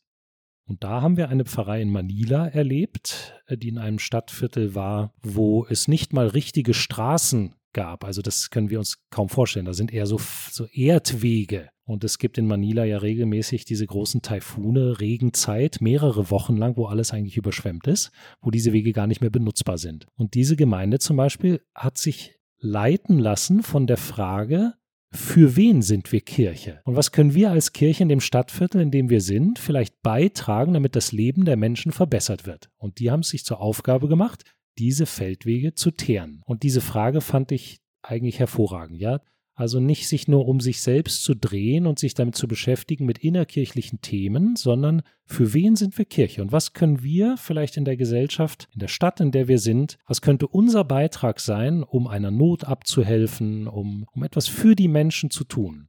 Und 0.67 0.84
da 0.84 1.01
haben 1.01 1.17
wir 1.17 1.29
eine 1.29 1.45
Pfarrei 1.45 1.81
in 1.81 1.91
Manila 1.91 2.48
erlebt, 2.48 3.36
die 3.50 3.69
in 3.69 3.77
einem 3.77 4.00
Stadtviertel 4.00 4.74
war, 4.74 5.13
wo 5.22 5.65
es 5.67 5.88
nicht 5.88 6.12
mal 6.12 6.27
richtige 6.27 6.74
Straßen 6.74 7.53
gab. 7.74 8.03
Also 8.03 8.24
das 8.24 8.50
können 8.50 8.72
wir 8.72 8.79
uns 8.79 8.98
kaum 9.12 9.29
vorstellen. 9.29 9.65
Da 9.65 9.74
sind 9.74 9.93
eher 9.93 10.07
so, 10.07 10.19
so 10.50 10.65
Erdwege. 10.65 11.69
Und 11.84 12.03
es 12.03 12.17
gibt 12.17 12.39
in 12.39 12.48
Manila 12.48 12.84
ja 12.84 12.98
regelmäßig 12.98 13.65
diese 13.65 13.86
großen 13.86 14.24
Taifune, 14.24 15.00
Regenzeit, 15.00 15.81
mehrere 15.81 16.31
Wochen 16.31 16.57
lang, 16.57 16.77
wo 16.77 16.88
alles 16.88 17.13
eigentlich 17.13 17.38
überschwemmt 17.38 17.86
ist, 17.86 18.12
wo 18.41 18.50
diese 18.50 18.74
Wege 18.74 18.91
gar 18.91 19.05
nicht 19.05 19.22
mehr 19.22 19.29
benutzbar 19.29 19.77
sind. 19.77 20.07
Und 20.15 20.34
diese 20.34 20.55
Gemeinde 20.55 20.98
zum 20.98 21.15
Beispiel 21.15 21.62
hat 21.75 22.00
sich 22.00 22.39
leiten 22.57 23.19
lassen 23.19 23.62
von 23.62 23.86
der 23.86 23.98
Frage, 23.98 24.74
für 25.15 25.55
wen 25.55 25.81
sind 25.81 26.12
wir 26.12 26.22
Kirche? 26.22 26.81
Und 26.84 26.95
was 26.95 27.12
können 27.12 27.34
wir 27.34 27.51
als 27.51 27.74
Kirche 27.74 28.03
in 28.03 28.10
dem 28.10 28.19
Stadtviertel, 28.19 28.81
in 28.81 28.91
dem 28.91 29.10
wir 29.10 29.22
sind, 29.22 29.60
vielleicht 29.60 30.01
beitragen, 30.01 30.74
damit 30.74 30.95
das 30.95 31.12
Leben 31.12 31.45
der 31.45 31.57
Menschen 31.57 31.91
verbessert 31.91 32.45
wird? 32.45 32.69
Und 32.77 33.00
die 33.00 33.12
haben 33.12 33.22
es 33.22 33.29
sich 33.29 33.45
zur 33.45 33.62
Aufgabe 33.62 34.07
gemacht, 34.07 34.43
diese 34.77 35.05
Feldwege 35.05 35.74
zu 35.74 35.91
teeren. 35.91 36.41
Und 36.45 36.63
diese 36.63 36.81
Frage 36.81 37.22
fand 37.22 37.51
ich 37.51 37.79
eigentlich 38.01 38.39
hervorragend, 38.39 39.00
ja. 39.00 39.22
Also 39.56 39.80
nicht 39.80 40.10
sich 40.10 40.28
nur 40.28 40.48
um 40.48 40.60
sich 40.60 40.82
selbst 40.82 41.24
zu 41.24 41.34
drehen 41.34 41.88
und 41.88 41.98
sich 41.98 42.14
damit 42.14 42.36
zu 42.36 42.46
beschäftigen 42.46 43.06
mit 43.06 43.20
innerkirchlichen 43.20 44.02
Themen, 44.02 44.58
sondern 44.58 45.02
für 45.26 45.54
wen 45.54 45.78
sind 45.78 45.98
wir 45.98 46.04
Kirche 46.04 46.42
und 46.42 46.52
was 46.52 46.74
können 46.74 47.02
wir 47.02 47.38
vielleicht 47.38 47.78
in 47.78 47.86
der 47.86 47.96
Gesellschaft, 47.96 48.68
in 48.74 48.80
der 48.80 48.90
Stadt, 48.90 49.22
in 49.22 49.32
der 49.32 49.48
wir 49.48 49.60
sind, 49.60 49.98
was 50.06 50.22
könnte 50.22 50.48
unser 50.48 50.84
Beitrag 50.84 51.40
sein, 51.40 51.84
um 51.84 52.06
einer 52.08 52.32
Not 52.32 52.66
abzuhelfen, 52.66 53.68
um, 53.68 54.06
um 54.12 54.24
etwas 54.24 54.48
für 54.48 54.76
die 54.76 54.90
Menschen 54.90 55.30
zu 55.30 55.46
tun. 55.46 55.88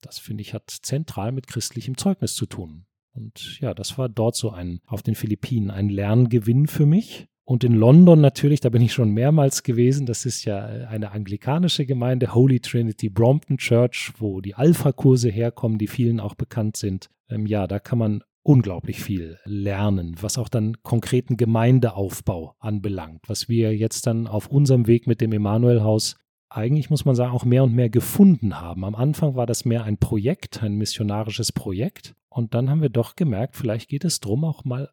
Das 0.00 0.20
finde 0.20 0.42
ich 0.42 0.54
hat 0.54 0.70
zentral 0.70 1.32
mit 1.32 1.48
christlichem 1.48 1.96
Zeugnis 1.96 2.36
zu 2.36 2.46
tun. 2.46 2.86
Und 3.12 3.58
ja, 3.60 3.74
das 3.74 3.98
war 3.98 4.08
dort 4.08 4.36
so 4.36 4.50
ein, 4.50 4.80
auf 4.86 5.02
den 5.02 5.16
Philippinen, 5.16 5.72
ein 5.72 5.88
Lerngewinn 5.88 6.68
für 6.68 6.86
mich. 6.86 7.26
Und 7.48 7.64
in 7.64 7.72
London 7.72 8.20
natürlich, 8.20 8.60
da 8.60 8.68
bin 8.68 8.82
ich 8.82 8.92
schon 8.92 9.10
mehrmals 9.12 9.62
gewesen. 9.62 10.04
Das 10.04 10.26
ist 10.26 10.44
ja 10.44 10.66
eine 10.66 11.12
anglikanische 11.12 11.86
Gemeinde, 11.86 12.34
Holy 12.34 12.60
Trinity 12.60 13.08
Brompton 13.08 13.56
Church, 13.56 14.12
wo 14.18 14.42
die 14.42 14.54
Alpha-Kurse 14.54 15.30
herkommen, 15.30 15.78
die 15.78 15.86
vielen 15.86 16.20
auch 16.20 16.34
bekannt 16.34 16.76
sind. 16.76 17.08
Ähm, 17.30 17.46
ja, 17.46 17.66
da 17.66 17.78
kann 17.78 17.98
man 17.98 18.22
unglaublich 18.42 19.02
viel 19.02 19.38
lernen, 19.46 20.16
was 20.20 20.36
auch 20.36 20.50
dann 20.50 20.82
konkreten 20.82 21.38
Gemeindeaufbau 21.38 22.54
anbelangt, 22.58 23.22
was 23.28 23.48
wir 23.48 23.74
jetzt 23.74 24.06
dann 24.06 24.26
auf 24.26 24.48
unserem 24.48 24.86
Weg 24.86 25.06
mit 25.06 25.22
dem 25.22 25.32
Emanuelhaus 25.32 26.16
eigentlich 26.50 26.90
muss 26.90 27.06
man 27.06 27.14
sagen, 27.14 27.32
auch 27.32 27.44
mehr 27.46 27.64
und 27.64 27.74
mehr 27.74 27.88
gefunden 27.88 28.60
haben. 28.60 28.84
Am 28.84 28.94
Anfang 28.94 29.36
war 29.36 29.46
das 29.46 29.64
mehr 29.64 29.84
ein 29.84 29.96
Projekt, 29.96 30.62
ein 30.62 30.74
missionarisches 30.74 31.52
Projekt. 31.52 32.14
Und 32.28 32.54
dann 32.54 32.70
haben 32.70 32.82
wir 32.82 32.88
doch 32.88 33.16
gemerkt, 33.16 33.56
vielleicht 33.56 33.88
geht 33.88 34.04
es 34.04 34.20
darum, 34.20 34.44
auch 34.44 34.64
mal 34.64 34.90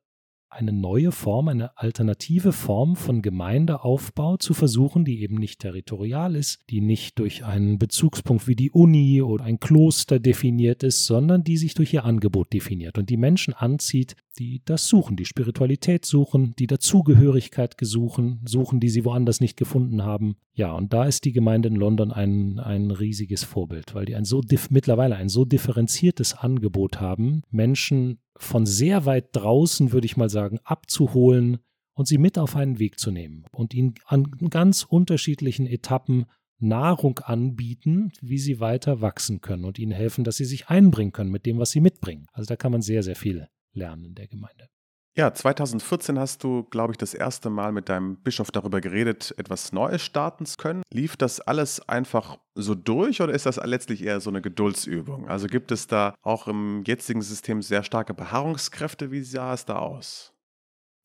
eine 0.55 0.71
neue 0.71 1.11
Form, 1.11 1.49
eine 1.49 1.77
alternative 1.77 2.53
Form 2.53 2.95
von 2.95 3.21
Gemeindeaufbau 3.21 4.37
zu 4.37 4.53
versuchen, 4.53 5.03
die 5.03 5.21
eben 5.21 5.35
nicht 5.35 5.59
territorial 5.59 6.35
ist, 6.35 6.59
die 6.69 6.79
nicht 6.79 7.19
durch 7.19 7.43
einen 7.43 7.77
Bezugspunkt 7.77 8.47
wie 8.47 8.55
die 8.55 8.71
Uni 8.71 9.21
oder 9.21 9.43
ein 9.43 9.59
Kloster 9.59 10.19
definiert 10.19 10.83
ist, 10.83 11.05
sondern 11.05 11.43
die 11.43 11.57
sich 11.57 11.73
durch 11.73 11.93
ihr 11.93 12.05
Angebot 12.05 12.53
definiert 12.53 12.97
und 12.97 13.09
die 13.09 13.17
Menschen 13.17 13.53
anzieht, 13.53 14.15
die 14.35 14.61
das 14.65 14.87
suchen, 14.87 15.15
die 15.15 15.25
Spiritualität 15.25 16.05
suchen, 16.05 16.53
die 16.59 16.67
Dazugehörigkeit 16.67 17.77
gesuchen, 17.77 18.41
suchen, 18.45 18.79
die 18.79 18.89
sie 18.89 19.05
woanders 19.05 19.39
nicht 19.41 19.57
gefunden 19.57 20.03
haben. 20.03 20.35
Ja, 20.53 20.73
und 20.73 20.93
da 20.93 21.05
ist 21.05 21.25
die 21.25 21.31
Gemeinde 21.31 21.69
in 21.69 21.75
London 21.75 22.11
ein, 22.11 22.59
ein 22.59 22.91
riesiges 22.91 23.43
Vorbild, 23.43 23.95
weil 23.95 24.05
die 24.05 24.15
ein 24.15 24.25
so 24.25 24.41
mittlerweile 24.69 25.15
ein 25.15 25.29
so 25.29 25.45
differenziertes 25.45 26.33
Angebot 26.33 26.99
haben, 26.99 27.43
Menschen 27.49 28.19
von 28.37 28.65
sehr 28.65 29.05
weit 29.05 29.29
draußen, 29.31 29.91
würde 29.91 30.05
ich 30.05 30.17
mal 30.17 30.29
sagen, 30.29 30.59
abzuholen 30.63 31.59
und 31.93 32.07
sie 32.07 32.17
mit 32.17 32.37
auf 32.37 32.55
einen 32.55 32.79
Weg 32.79 32.99
zu 32.99 33.11
nehmen 33.11 33.45
und 33.51 33.73
ihnen 33.73 33.95
an 34.05 34.29
ganz 34.49 34.83
unterschiedlichen 34.83 35.65
Etappen 35.65 36.25
Nahrung 36.57 37.19
anbieten, 37.19 38.11
wie 38.21 38.37
sie 38.37 38.59
weiter 38.59 39.01
wachsen 39.01 39.41
können 39.41 39.65
und 39.65 39.77
ihnen 39.77 39.91
helfen, 39.91 40.23
dass 40.23 40.37
sie 40.37 40.45
sich 40.45 40.67
einbringen 40.67 41.11
können 41.11 41.31
mit 41.31 41.45
dem, 41.45 41.57
was 41.57 41.71
sie 41.71 41.81
mitbringen. 41.81 42.27
Also 42.31 42.47
da 42.47 42.55
kann 42.55 42.71
man 42.71 42.81
sehr, 42.81 43.03
sehr 43.03 43.15
viel 43.15 43.47
lernen 43.75 44.15
der 44.15 44.27
Gemeinde. 44.27 44.69
Ja, 45.17 45.33
2014 45.33 46.19
hast 46.19 46.43
du, 46.43 46.63
glaube 46.63 46.91
ich, 46.91 46.97
das 46.97 47.13
erste 47.13 47.49
Mal 47.49 47.71
mit 47.71 47.87
deinem 47.87 48.17
Bischof 48.17 48.51
darüber 48.51 48.81
geredet, 48.81 49.33
etwas 49.37 49.71
Neues 49.71 50.01
starten 50.01 50.45
zu 50.45 50.57
können. 50.57 50.83
Lief 50.91 51.15
das 51.15 51.39
alles 51.39 51.79
einfach 51.87 52.37
so 52.53 52.75
durch 52.75 53.21
oder 53.21 53.33
ist 53.33 53.45
das 53.45 53.55
letztlich 53.63 54.03
eher 54.03 54.19
so 54.19 54.29
eine 54.29 54.41
Geduldsübung? 54.41 55.29
Also 55.29 55.47
gibt 55.47 55.71
es 55.71 55.87
da 55.87 56.15
auch 56.21 56.49
im 56.49 56.83
jetzigen 56.85 57.21
System 57.21 57.61
sehr 57.61 57.83
starke 57.83 58.13
Beharrungskräfte? 58.13 59.11
Wie 59.11 59.21
sah 59.21 59.53
es 59.53 59.63
da 59.63 59.77
aus? 59.77 60.33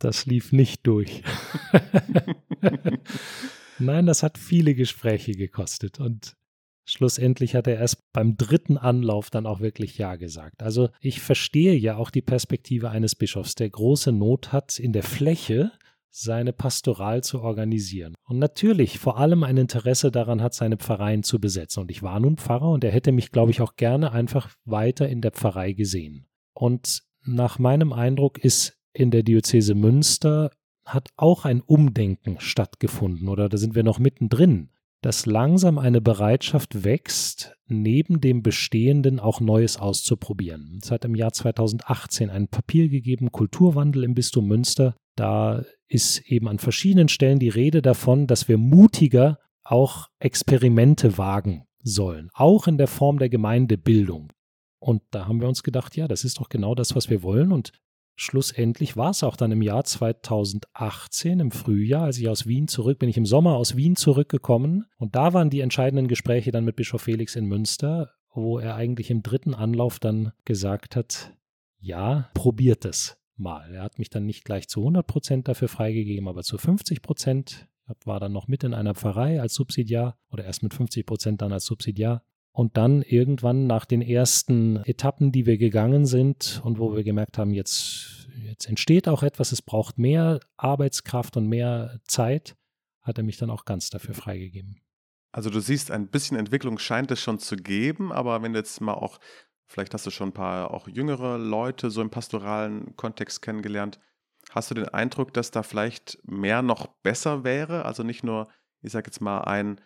Das 0.01 0.27
lief 0.27 0.51
nicht 0.51 0.85
durch. 0.89 1.23
Nein, 3.79 4.07
das 4.07 4.25
hat 4.25 4.39
viele 4.39 4.75
Gespräche 4.75 5.33
gekostet 5.33 6.01
und 6.01 6.37
Schlussendlich 6.91 7.55
hat 7.55 7.69
er 7.69 7.79
erst 7.79 8.13
beim 8.13 8.37
dritten 8.37 8.77
Anlauf 8.77 9.31
dann 9.31 9.47
auch 9.47 9.61
wirklich 9.61 9.97
Ja 9.97 10.17
gesagt. 10.17 10.61
Also 10.61 10.89
ich 11.01 11.21
verstehe 11.21 11.77
ja 11.77 11.97
auch 11.97 12.11
die 12.11 12.21
Perspektive 12.21 12.91
eines 12.91 13.15
Bischofs, 13.15 13.55
der 13.55 13.71
große 13.71 14.11
Not 14.11 14.51
hat, 14.51 14.81
in 14.81 14.93
der 14.93 15.05
Fläche 15.05 15.71
seine 16.09 16.53
Pastoral 16.53 17.23
zu 17.23 17.43
organisieren. 17.43 18.17
Und 18.25 18.41
natürlich 18.41 18.99
vor 18.99 19.19
allem 19.19 19.45
ein 19.45 19.57
Interesse 19.57 20.11
daran 20.11 20.43
hat, 20.43 20.53
seine 20.53 20.79
Pfarreien 20.79 21.23
zu 21.23 21.39
besetzen. 21.39 21.83
Und 21.83 21.93
ich 21.93 22.03
war 22.03 22.19
nun 22.19 22.39
Pfarrer 22.39 22.71
und 22.71 22.83
er 22.83 22.91
hätte 22.91 23.13
mich, 23.13 23.31
glaube 23.31 23.53
ich, 23.53 23.61
auch 23.61 23.77
gerne 23.77 24.11
einfach 24.11 24.51
weiter 24.65 25.09
in 25.09 25.21
der 25.21 25.31
Pfarrei 25.31 25.73
gesehen. 25.73 26.27
Und 26.55 27.05
nach 27.25 27.61
meinem 27.61 27.93
Eindruck 27.93 28.39
ist 28.39 28.77
in 28.93 29.13
der 29.13 29.23
Diözese 29.23 29.77
Münster 29.77 30.51
hat 30.85 31.11
auch 31.17 31.45
ein 31.45 31.61
Umdenken 31.61 32.41
stattgefunden 32.41 33.29
oder 33.29 33.49
da 33.49 33.59
sind 33.59 33.77
wir 33.77 33.85
noch 33.85 34.01
mittendrin 34.01 34.71
dass 35.03 35.27
langsam 35.27 35.79
eine 35.79 36.01
Bereitschaft 36.01 36.85
wächst, 36.85 37.57
neben 37.67 38.21
dem 38.21 38.43
Bestehenden 38.43 39.19
auch 39.19 39.41
Neues 39.41 39.79
auszuprobieren. 39.79 40.79
Es 40.83 40.91
hat 40.91 41.05
im 41.05 41.15
Jahr 41.15 41.33
2018 41.33 42.31
ein 42.31 42.49
Papier 42.49 42.89
gegeben, 42.89 43.33
Kulturwandel 43.33 44.05
im 44.05 44.15
Bistum 44.15 44.47
Münster. 44.47 44.95
Da 45.17 45.65
ist 45.89 46.21
eben 46.31 46.49
an 46.49 46.59
verschiedenen 46.59 47.09
Stellen 47.09 47.39
die 47.39 47.49
Rede 47.49 47.83
davon, 47.83 48.27
dass 48.27 48.49
wir 48.49 48.59
mutiger 48.59 49.39
auch 49.65 50.09
Experimente 50.19 51.17
wagen 51.17 51.65
sollen, 51.83 52.29
auch 52.35 52.67
in 52.67 52.77
der 52.77 52.89
Form 52.89 53.19
der 53.19 53.29
Gemeindebildung. 53.29 54.33
Und 54.81 55.03
da 55.11 55.27
haben 55.27 55.41
wir 55.41 55.49
uns 55.49 55.63
gedacht, 55.63 55.97
ja, 55.97 56.09
das 56.09 56.25
ist 56.25 56.41
doch 56.41 56.49
genau 56.49 56.75
das, 56.75 56.97
was 56.97 57.11
wir 57.11 57.23
wollen. 57.23 57.53
Und 57.53 57.73
schlussendlich 58.21 58.97
war 58.97 59.11
es 59.11 59.23
auch 59.23 59.37
dann 59.37 59.53
im 59.53 59.63
Jahr 59.63 59.85
2018, 59.85 61.41
im 61.41 61.51
Frühjahr, 61.51 62.05
als 62.05 62.19
ich 62.19 62.29
aus 62.29 62.47
Wien 62.47 62.69
zurück 62.69 62.99
bin, 62.99 63.09
ich 63.09 63.17
im 63.17 63.27
Sommer 63.27 63.57
aus 63.57 63.77
Wien 63.77 63.97
zurückgekommen 63.97 64.87
und 64.99 65.17
da 65.17 65.33
waren 65.33 65.51
die 65.51 65.61
entscheidenden 65.61 66.07
Gespräche 66.07 66.51
dann 66.51 66.65
mit 66.65 66.77
Bischof 66.77 67.03
Felix 67.03 67.35
in 67.35 67.47
Münster, 67.47 68.13
wo 68.33 68.59
er 68.59 68.75
eigentlich 68.75 69.11
im 69.11 69.23
dritten 69.23 69.55
Anlauf 69.55 69.99
dann 69.99 70.33
gesagt 70.45 70.97
hat, 70.97 71.33
ja, 71.79 72.29
probiert 72.35 72.85
es 72.85 73.17
mal. 73.37 73.75
Er 73.75 73.83
hat 73.83 73.99
mich 73.99 74.11
dann 74.11 74.27
nicht 74.27 74.45
gleich 74.45 74.69
zu 74.69 74.81
100 74.81 75.07
Prozent 75.07 75.49
dafür 75.49 75.69
freigegeben, 75.69 76.29
aber 76.29 76.43
zu 76.43 76.59
50 76.59 77.03
Prozent. 77.03 77.67
War 78.05 78.21
dann 78.21 78.31
noch 78.31 78.47
mit 78.47 78.63
in 78.63 78.73
einer 78.73 78.95
Pfarrei 78.95 79.41
als 79.41 79.55
Subsidiar 79.55 80.17
oder 80.31 80.45
erst 80.45 80.63
mit 80.63 80.75
50 80.75 81.05
Prozent 81.05 81.43
dann 81.43 81.53
als 81.53 81.65
Subsidiar. 81.65 82.23
Und 82.53 82.77
dann 82.77 83.03
irgendwann 83.03 83.67
nach 83.67 83.85
den 83.85 84.03
ersten 84.03 84.83
Etappen, 84.85 85.33
die 85.33 85.47
wir 85.47 85.57
gegangen 85.57 86.05
sind 86.05 86.61
und 86.65 86.79
wo 86.79 86.95
wir 86.95 87.05
gemerkt 87.05 87.39
haben, 87.39 87.53
jetzt, 87.53 88.29
jetzt 88.45 88.69
entsteht 88.69 89.09
auch 89.09 89.23
etwas, 89.23 89.53
es 89.53 89.63
braucht 89.63 89.99
mehr 89.99 90.41
Arbeitskraft 90.57 91.37
und 91.37 91.47
mehr 91.47 92.01
Zeit, 92.07 92.57
hat 93.03 93.19
er 93.19 93.25
mich 93.25 93.37
dann 93.37 93.51
auch 93.51 93.65
ganz 93.65 93.91
dafür 93.91 94.15
freigegeben. 94.15 94.81
Also 95.33 95.49
du 95.49 95.61
siehst, 95.61 95.91
ein 95.91 96.09
bisschen 96.09 96.37
Entwicklung 96.37 96.79
scheint 96.79 97.11
es 97.13 97.21
schon 97.21 97.39
zu 97.39 97.57
geben, 97.57 98.13
aber 98.13 98.43
wenn 98.43 98.53
du 98.53 98.59
jetzt 98.59 98.81
mal 98.81 98.95
auch, 98.95 99.21
vielleicht 99.67 99.95
hast 99.95 100.07
du 100.07 100.11
schon 100.11 100.31
ein 100.31 100.35
paar 100.35 100.73
auch 100.73 100.89
jüngere 100.89 101.39
Leute 101.39 101.91
so 101.91 102.03
im 102.03 102.11
pastoralen 102.11 102.97
Kontext 102.97 103.43
kennengelernt, 103.43 104.01
hast 104.51 104.71
du 104.71 104.75
den 104.75 104.89
Eindruck, 104.89 105.33
dass 105.33 105.53
da 105.53 105.63
vielleicht 105.63 106.19
mehr 106.25 106.63
noch 106.63 106.87
besser 106.87 107.45
wäre? 107.45 107.85
Also 107.85 108.03
nicht 108.03 108.25
nur, 108.25 108.49
ich 108.83 108.91
sage 108.91 109.07
jetzt 109.07 109.21
mal, 109.21 109.43
ein 109.43 109.81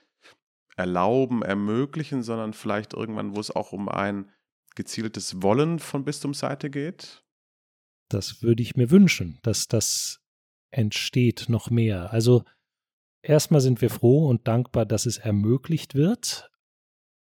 erlauben, 0.77 1.43
ermöglichen, 1.43 2.23
sondern 2.23 2.53
vielleicht 2.53 2.95
irgendwann, 2.95 3.37
wo 3.37 3.41
es 3.41 3.51
auch 3.51 3.73
um 3.73 3.89
ein 3.89 4.31
gezieltes 4.75 5.43
Wollen 5.43 5.79
von 5.79 6.05
Bistumsseite 6.05 6.71
geht? 6.71 7.25
Das 8.09 8.43
würde 8.43 8.63
ich 8.63 8.77
mir 8.77 8.91
wünschen, 8.91 9.39
dass 9.43 9.69
das 9.69 10.21
entsteht 10.71 11.47
noch 11.49 11.71
mehr. 11.71 12.13
Also 12.13 12.45
erstmal 13.23 13.61
sind 13.61 13.81
wir 13.81 13.91
froh 13.91 14.29
und 14.29 14.49
dankbar, 14.49 14.85
dass 14.85 15.07
es 15.07 15.19
ermöglicht 15.19 15.95
wird. 15.95 16.51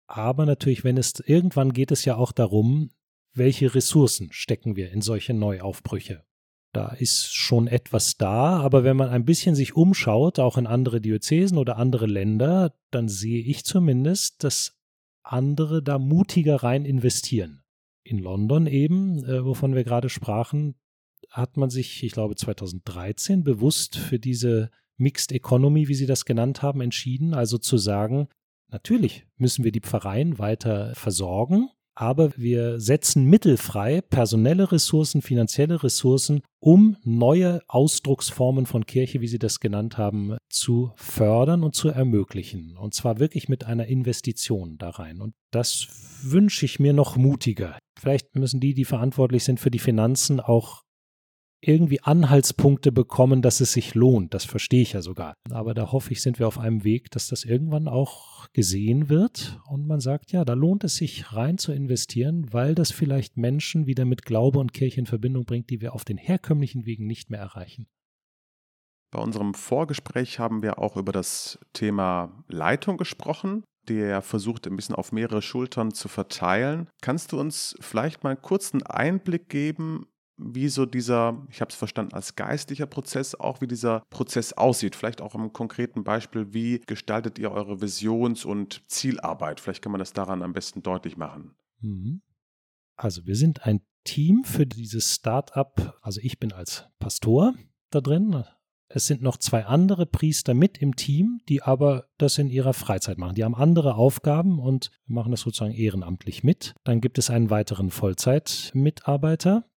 Aber 0.07 0.45
natürlich, 0.45 0.85
wenn 0.85 0.97
es 0.97 1.21
irgendwann 1.21 1.73
geht 1.73 1.91
es 1.91 2.05
ja 2.05 2.17
auch 2.17 2.33
darum, 2.33 2.91
welche 3.33 3.75
Ressourcen 3.75 4.33
stecken 4.33 4.77
wir 4.77 4.91
in 4.91 5.03
solche 5.03 5.35
Neuaufbrüche. 5.35 6.25
Da 6.73 6.91
ist 6.91 7.35
schon 7.35 7.67
etwas 7.67 8.17
da, 8.17 8.61
aber 8.61 8.85
wenn 8.85 8.97
man 8.97 9.09
ein 9.09 9.25
bisschen 9.25 9.57
sich 9.57 9.75
umschaut, 9.75 10.39
auch 10.39 10.57
in 10.57 10.69
andere 10.69 11.01
Diözesen 11.01 11.59
oder 11.59 11.77
andere 11.77 12.07
Länder, 12.07 12.75
dann 12.93 13.09
sehe 13.09 13.43
ich 13.43 13.65
zumindest, 13.65 14.45
dass 14.45 14.77
andere 15.23 15.83
da 15.83 15.99
mutiger 15.99 16.63
rein 16.63 16.85
investieren. 16.85 17.65
In 18.05 18.19
London 18.19 18.67
eben, 18.67 19.25
äh, 19.25 19.45
wovon 19.45 19.75
wir 19.75 19.83
gerade 19.83 20.09
sprachen, 20.09 20.77
hat 21.29 21.57
man 21.57 21.71
sich, 21.71 22.03
ich 22.03 22.13
glaube 22.13 22.37
2013, 22.37 23.43
bewusst 23.45 23.97
für 23.97 24.19
diese 24.19 24.71
Mixed 24.97 25.33
Economy, 25.33 25.89
wie 25.89 25.95
Sie 25.95 26.07
das 26.07 26.25
genannt 26.25 26.63
haben, 26.63 26.81
entschieden. 26.81 27.35
Also 27.35 27.59
zu 27.59 27.79
sagen, 27.79 28.29
natürlich 28.69 29.27
müssen 29.37 29.65
wir 29.65 29.73
die 29.73 29.81
Pfarreien 29.81 30.39
weiter 30.39 30.95
versorgen, 30.95 31.71
aber 31.95 32.33
wir 32.37 32.81
setzen 32.81 33.25
Mittel 33.25 33.57
frei, 33.57 34.01
personelle 34.01 34.73
Ressourcen, 34.73 35.23
finanzielle 35.23 35.83
Ressourcen, 35.83 36.43
um 36.61 36.97
neue 37.05 37.61
Ausdrucksformen 37.69 38.67
von 38.67 38.87
Kirche, 38.87 39.21
wie 39.21 39.29
Sie 39.29 39.39
das 39.39 39.61
genannt 39.61 39.99
haben, 39.99 40.37
zu 40.49 40.93
fördern 40.97 41.63
und 41.63 41.75
zu 41.75 41.89
ermöglichen. 41.89 42.77
Und 42.77 42.95
zwar 42.95 43.19
wirklich 43.19 43.49
mit 43.49 43.65
einer 43.65 43.87
Investition 43.87 44.79
da 44.79 44.91
rein. 44.91 45.21
Und 45.21 45.35
das 45.51 45.89
wünsche 46.23 46.65
ich 46.65 46.81
mir 46.81 46.93
noch 46.93 47.17
mutiger. 47.17 47.79
Vielleicht 47.99 48.35
müssen 48.37 48.61
die, 48.61 48.75
die 48.75 48.85
verantwortlich 48.85 49.45
sind 49.45 49.61
für 49.61 49.71
die 49.71 49.79
Finanzen, 49.79 50.41
auch 50.41 50.83
irgendwie 51.61 52.01
Anhaltspunkte 52.03 52.93
bekommen, 52.93 53.43
dass 53.43 53.61
es 53.61 53.73
sich 53.73 53.95
lohnt. 53.95 54.35
Das 54.35 54.45
verstehe 54.45 54.83
ich 54.83 54.93
ja 54.95 55.03
sogar. 55.03 55.35
Aber 55.51 55.75
da 55.75 55.93
hoffe 55.93 56.13
ich, 56.13 56.23
sind 56.23 56.39
wir 56.39 56.49
auf 56.49 56.59
einem 56.59 56.85
Weg, 56.85 57.11
dass 57.11 57.29
das 57.29 57.45
irgendwann 57.45 57.89
auch 57.89 58.49
gesehen 58.53 59.09
wird 59.09 59.61
und 59.67 59.87
man 59.87 60.01
sagt, 60.01 60.33
ja, 60.33 60.45
da 60.45 60.55
lohnt 60.55 60.85
es 60.85 60.97
sich 60.97 61.33
rein 61.33 61.59
zu 61.59 61.73
investieren, 61.73 62.53
weil 62.53 62.75
das 62.75 62.91
vielleicht 62.91 63.37
Menschen 63.37 63.87
wieder 63.87 64.05
mit 64.05 64.25
Glaube 64.25 64.59
und 64.59 64.73
Kirche 64.73 65.01
in 65.01 65.07
Verbindung 65.07 65.45
bringt, 65.45 65.71
die 65.71 65.81
wir 65.81 65.95
auf 65.95 66.05
den 66.05 66.17
herkömmlichen 66.17 66.87
Wegen 66.87 67.07
nicht 67.07 67.31
mehr 67.31 67.41
erreichen. 67.41 67.87
Bei 69.13 69.21
unserem 69.21 69.55
Vorgespräch 69.55 70.39
haben 70.39 70.63
wir 70.63 70.79
auch 70.79 70.97
über 70.97 71.13
das 71.13 71.59
Thema 71.73 72.45
Leitung 72.47 72.97
gesprochen, 72.97 73.65
der 73.89 74.23
versucht, 74.23 74.67
ein 74.67 74.77
bisschen 74.77 74.95
auf 74.95 75.11
mehrere 75.11 75.43
Schultern 75.43 75.93
zu 75.93 76.07
verteilen. 76.07 76.89
Kannst 77.03 77.33
du 77.33 77.41
uns 77.41 77.75
vielleicht 77.81 78.23
mal 78.23 78.31
einen 78.31 78.43
kurzen 78.43 78.85
Einblick 78.85 79.49
geben, 79.49 80.07
wie 80.43 80.69
so 80.69 80.87
dieser, 80.87 81.47
ich 81.51 81.61
habe 81.61 81.71
es 81.71 81.77
verstanden, 81.77 82.15
als 82.15 82.37
geistlicher 82.37 82.87
Prozess, 82.87 83.35
auch 83.35 83.61
wie 83.61 83.67
dieser 83.67 84.03
Prozess 84.11 84.53
aussieht. 84.53 84.97
Vielleicht 84.97 85.21
auch 85.21 85.35
im 85.35 85.53
konkreten 85.53 86.05
Beispiel, 86.05 86.53
wie 86.53 86.81
gestaltet 86.81 87.39
ihr 87.39 87.53
eure 87.53 87.81
Visions- 87.81 88.45
und 88.45 88.83
Zielarbeit? 88.89 89.61
Vielleicht 89.61 89.83
kann 89.83 89.93
man 89.93 89.99
das 89.99 90.13
daran 90.13 90.43
am 90.43 90.53
besten 90.53 90.83
deutlich 90.83 91.17
machen. 91.17 91.55
Mhm. 91.81 92.23
Also 92.97 93.27
wir 93.27 93.37
sind 93.37 93.67
ein 93.67 93.81
Team 94.05 94.45
für 94.45 94.67
dieses 94.67 95.15
Start-up. 95.15 95.99
Also 96.03 96.21
ich 96.23 96.39
bin 96.39 96.53
als 96.53 96.87
Pastor 96.99 97.55
da 97.91 98.01
drin. 98.01 98.45
Es 98.93 99.07
sind 99.07 99.23
noch 99.23 99.37
zwei 99.37 99.67
andere 99.67 100.05
Priester 100.05 100.53
mit 100.53 100.79
im 100.79 100.97
Team, 100.97 101.41
die 101.49 101.63
aber 101.63 102.07
das 102.19 102.39
in 102.39 102.51
ihrer 102.51 102.73
Freizeit 102.73 103.19
machen. 103.19 103.37
Die 103.37 103.45
haben 103.45 103.55
andere 103.55 103.95
Aufgaben 103.95 104.59
und 104.59 104.91
machen 105.07 105.31
das 105.31 105.43
sozusagen 105.43 105.73
ehrenamtlich 105.73 106.43
mit. 106.43 106.75
Dann 106.83 107.01
gibt 107.01 107.17
es 107.17 107.31
einen 107.31 107.51
weiteren 107.51 107.91
Vollzeitmitarbeiter, 107.91 109.70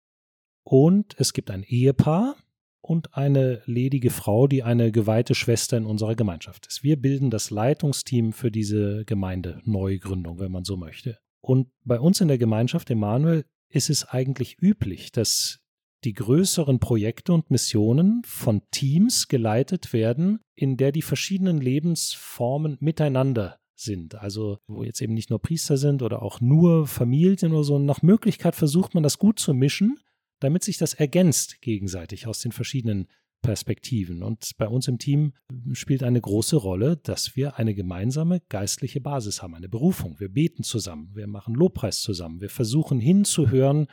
und 0.64 1.16
es 1.18 1.34
gibt 1.34 1.52
ein 1.52 1.64
Ehepaar 1.64 2.36
und 2.82 3.16
eine 3.16 3.62
ledige 3.66 4.10
Frau, 4.10 4.48
die 4.48 4.64
eine 4.64 4.92
geweihte 4.92 5.36
Schwester 5.36 5.78
in 5.78 5.86
unserer 5.86 6.16
Gemeinschaft 6.16 6.68
ist. 6.68 6.84
Wir 6.84 7.00
bilden 7.00 7.30
das 7.30 7.52
Leitungsteam 7.52 8.34
für 8.34 8.52
diese 8.52 9.06
Gemeindeneugründung, 9.06 10.40
wenn 10.40 10.52
man 10.52 10.66
so 10.66 10.78
möchte. 10.78 11.18
Und 11.42 11.70
bei 11.84 12.00
uns 12.00 12.22
in 12.22 12.28
der 12.28 12.38
Gemeinschaft 12.38 12.90
Emanuel 12.90 13.46
ist 13.70 13.90
es 13.90 14.06
eigentlich 14.06 14.58
üblich, 14.62 15.12
dass 15.12 15.60
die 16.04 16.14
größeren 16.14 16.80
Projekte 16.80 17.34
und 17.34 17.52
Missionen 17.52 18.24
von 18.26 18.64
Teams 18.72 19.28
geleitet 19.28 19.94
werden, 19.94 20.40
in 20.56 20.78
der 20.78 20.92
die 20.92 21.04
verschiedenen 21.04 21.62
Lebensformen 21.62 22.78
miteinander 22.80 23.60
sind. 23.76 24.16
Also 24.16 24.58
wo 24.68 24.84
jetzt 24.84 25.02
eben 25.02 25.14
nicht 25.14 25.30
nur 25.30 25.40
Priester 25.40 25.78
sind 25.78 26.02
oder 26.02 26.22
auch 26.24 26.42
nur 26.42 26.88
Familien 26.88 27.54
oder 27.54 27.64
so. 27.64 27.80
Nach 27.80 28.02
Möglichkeit 28.02 28.56
versucht 28.56 28.94
man 28.94 29.04
das 29.04 29.18
gut 29.20 29.40
zu 29.40 29.54
mischen 29.54 30.00
damit 30.42 30.64
sich 30.64 30.78
das 30.78 30.94
ergänzt 30.94 31.62
gegenseitig 31.62 32.28
aus 32.28 32.40
den 32.40 32.52
verschiedenen 32.52 33.08
Perspektiven. 33.42 34.22
Und 34.22 34.52
bei 34.58 34.68
uns 34.68 34.88
im 34.88 35.00
Team 35.00 35.34
spielt 35.72 36.04
eine 36.04 36.22
große 36.22 36.58
Rolle, 36.58 36.98
dass 36.98 37.36
wir 37.36 37.58
eine 37.58 37.74
gemeinsame 37.74 38.42
geistliche 38.50 39.02
Basis 39.02 39.42
haben, 39.42 39.56
eine 39.56 39.70
Berufung. 39.70 40.20
Wir 40.20 40.30
beten 40.30 40.64
zusammen, 40.64 41.12
wir 41.16 41.28
machen 41.28 41.56
Lobpreis 41.56 42.02
zusammen, 42.02 42.42
wir 42.42 42.50
versuchen 42.50 43.00
hinzuhören, 43.00 43.88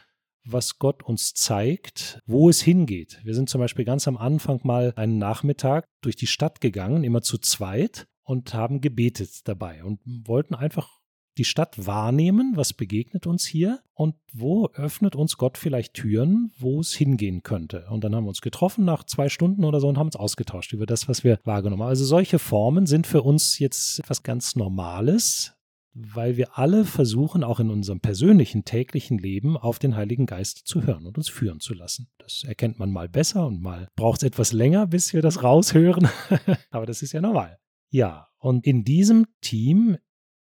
was 0.44 0.78
Gott 0.78 1.02
uns 1.02 1.34
zeigt, 1.34 2.20
wo 2.26 2.48
es 2.48 2.60
hingeht. 2.60 3.20
Wir 3.24 3.34
sind 3.34 3.48
zum 3.48 3.60
Beispiel 3.60 3.84
ganz 3.84 4.08
am 4.08 4.16
Anfang 4.16 4.60
mal 4.64 4.92
einen 4.96 5.18
Nachmittag 5.18 5.86
durch 6.00 6.16
die 6.16 6.26
Stadt 6.26 6.60
gegangen, 6.60 7.04
immer 7.04 7.22
zu 7.22 7.38
zweit, 7.38 8.06
und 8.28 8.52
haben 8.52 8.82
gebetet 8.82 9.48
dabei 9.48 9.82
und 9.82 10.00
wollten 10.04 10.54
einfach 10.54 10.97
die 11.38 11.44
Stadt 11.44 11.86
wahrnehmen, 11.86 12.52
was 12.56 12.72
begegnet 12.72 13.26
uns 13.26 13.46
hier 13.46 13.80
und 13.94 14.16
wo 14.32 14.66
öffnet 14.74 15.16
uns 15.16 15.38
Gott 15.38 15.56
vielleicht 15.56 15.94
Türen, 15.94 16.52
wo 16.58 16.80
es 16.80 16.94
hingehen 16.94 17.42
könnte. 17.42 17.86
Und 17.90 18.04
dann 18.04 18.14
haben 18.14 18.24
wir 18.24 18.28
uns 18.28 18.40
getroffen 18.40 18.84
nach 18.84 19.04
zwei 19.04 19.28
Stunden 19.28 19.64
oder 19.64 19.80
so 19.80 19.88
und 19.88 19.98
haben 19.98 20.08
uns 20.08 20.16
ausgetauscht 20.16 20.72
über 20.72 20.86
das, 20.86 21.08
was 21.08 21.24
wir 21.24 21.38
wahrgenommen 21.44 21.82
haben. 21.82 21.88
Also 21.88 22.04
solche 22.04 22.38
Formen 22.38 22.86
sind 22.86 23.06
für 23.06 23.22
uns 23.22 23.58
jetzt 23.58 24.00
etwas 24.00 24.22
ganz 24.22 24.56
Normales, 24.56 25.54
weil 25.94 26.36
wir 26.36 26.58
alle 26.58 26.84
versuchen, 26.84 27.42
auch 27.42 27.60
in 27.60 27.70
unserem 27.70 28.00
persönlichen 28.00 28.64
täglichen 28.64 29.18
Leben 29.18 29.56
auf 29.56 29.78
den 29.78 29.96
Heiligen 29.96 30.26
Geist 30.26 30.62
zu 30.66 30.84
hören 30.84 31.06
und 31.06 31.16
uns 31.16 31.28
führen 31.28 31.60
zu 31.60 31.74
lassen. 31.74 32.08
Das 32.18 32.44
erkennt 32.44 32.78
man 32.78 32.92
mal 32.92 33.08
besser 33.08 33.46
und 33.46 33.60
mal 33.60 33.88
braucht 33.96 34.22
es 34.22 34.26
etwas 34.26 34.52
länger, 34.52 34.86
bis 34.86 35.12
wir 35.12 35.22
das 35.22 35.42
raushören. 35.42 36.08
Aber 36.70 36.86
das 36.86 37.02
ist 37.02 37.12
ja 37.12 37.20
normal. 37.20 37.58
Ja, 37.90 38.28
und 38.38 38.66
in 38.66 38.84
diesem 38.84 39.26
Team 39.40 39.96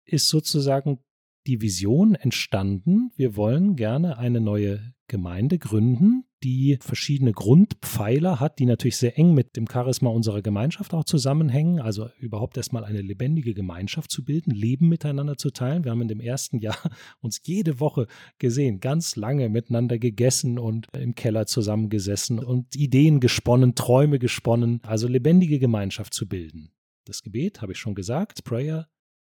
ist 0.06 0.30
sozusagen 0.30 1.00
die 1.48 1.62
Vision 1.62 2.16
entstanden, 2.16 3.12
wir 3.16 3.36
wollen 3.36 3.76
gerne 3.76 4.18
eine 4.18 4.42
neue 4.42 4.94
Gemeinde 5.08 5.60
gründen, 5.60 6.24
die 6.44 6.78
verschiedene 6.82 7.32
Grundpfeiler 7.32 8.40
hat, 8.40 8.60
die 8.60 8.66
natürlich 8.66 8.98
sehr 8.98 9.18
eng 9.18 9.34
mit 9.34 9.56
dem 9.56 9.68
Charisma 9.72 10.10
unserer 10.10 10.42
Gemeinschaft 10.42 10.94
auch 10.94 11.04
zusammenhängen. 11.04 11.80
Also 11.80 12.10
überhaupt 12.20 12.58
erstmal 12.58 12.84
eine 12.84 13.02
lebendige 13.02 13.54
Gemeinschaft 13.54 14.12
zu 14.12 14.24
bilden, 14.24 14.52
Leben 14.52 14.90
miteinander 14.90 15.38
zu 15.38 15.52
teilen. 15.52 15.84
Wir 15.84 15.92
haben 15.92 16.02
in 16.02 16.08
dem 16.08 16.20
ersten 16.20 16.60
Jahr 16.60 16.78
uns 17.20 17.42
jede 17.44 17.80
Woche 17.80 18.08
gesehen, 18.38 18.80
ganz 18.80 19.16
lange 19.16 19.50
miteinander 19.50 19.98
gegessen 19.98 20.60
und 20.60 20.88
im 20.96 21.16
Keller 21.16 21.46
zusammengesessen 21.46 22.40
und 22.40 22.76
Ideen 22.76 23.20
gesponnen, 23.20 23.76
Träume 23.76 24.20
gesponnen. 24.20 24.82
Also 24.84 25.08
lebendige 25.08 25.60
Gemeinschaft 25.60 26.14
zu 26.14 26.28
bilden. 26.28 26.72
Das 27.06 27.22
Gebet, 27.22 27.62
habe 27.62 27.72
ich 27.72 27.80
schon 27.80 27.96
gesagt, 27.96 28.44
Prayer, 28.44 28.88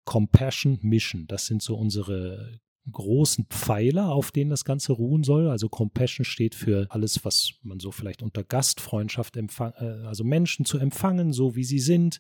Compassion 0.10 0.80
Mission. 0.82 1.28
Das 1.28 1.46
sind 1.46 1.62
so 1.62 1.76
unsere 1.76 2.60
großen 2.92 3.46
Pfeiler, 3.46 4.12
auf 4.12 4.32
denen 4.32 4.50
das 4.50 4.66
Ganze 4.66 4.94
ruhen 4.94 5.24
soll. 5.24 5.48
Also 5.48 5.70
Compassion 5.70 6.26
steht 6.26 6.56
für 6.56 6.88
alles, 6.90 7.24
was 7.26 7.52
man 7.62 7.80
so 7.80 7.92
vielleicht 7.92 8.24
unter 8.24 8.44
Gastfreundschaft 8.44 9.38
empfangen, 9.38 9.76
äh, 9.78 10.08
also 10.08 10.24
Menschen 10.24 10.66
zu 10.66 10.80
empfangen, 10.80 11.32
so 11.32 11.56
wie 11.56 11.64
sie 11.64 11.78
sind. 11.78 12.20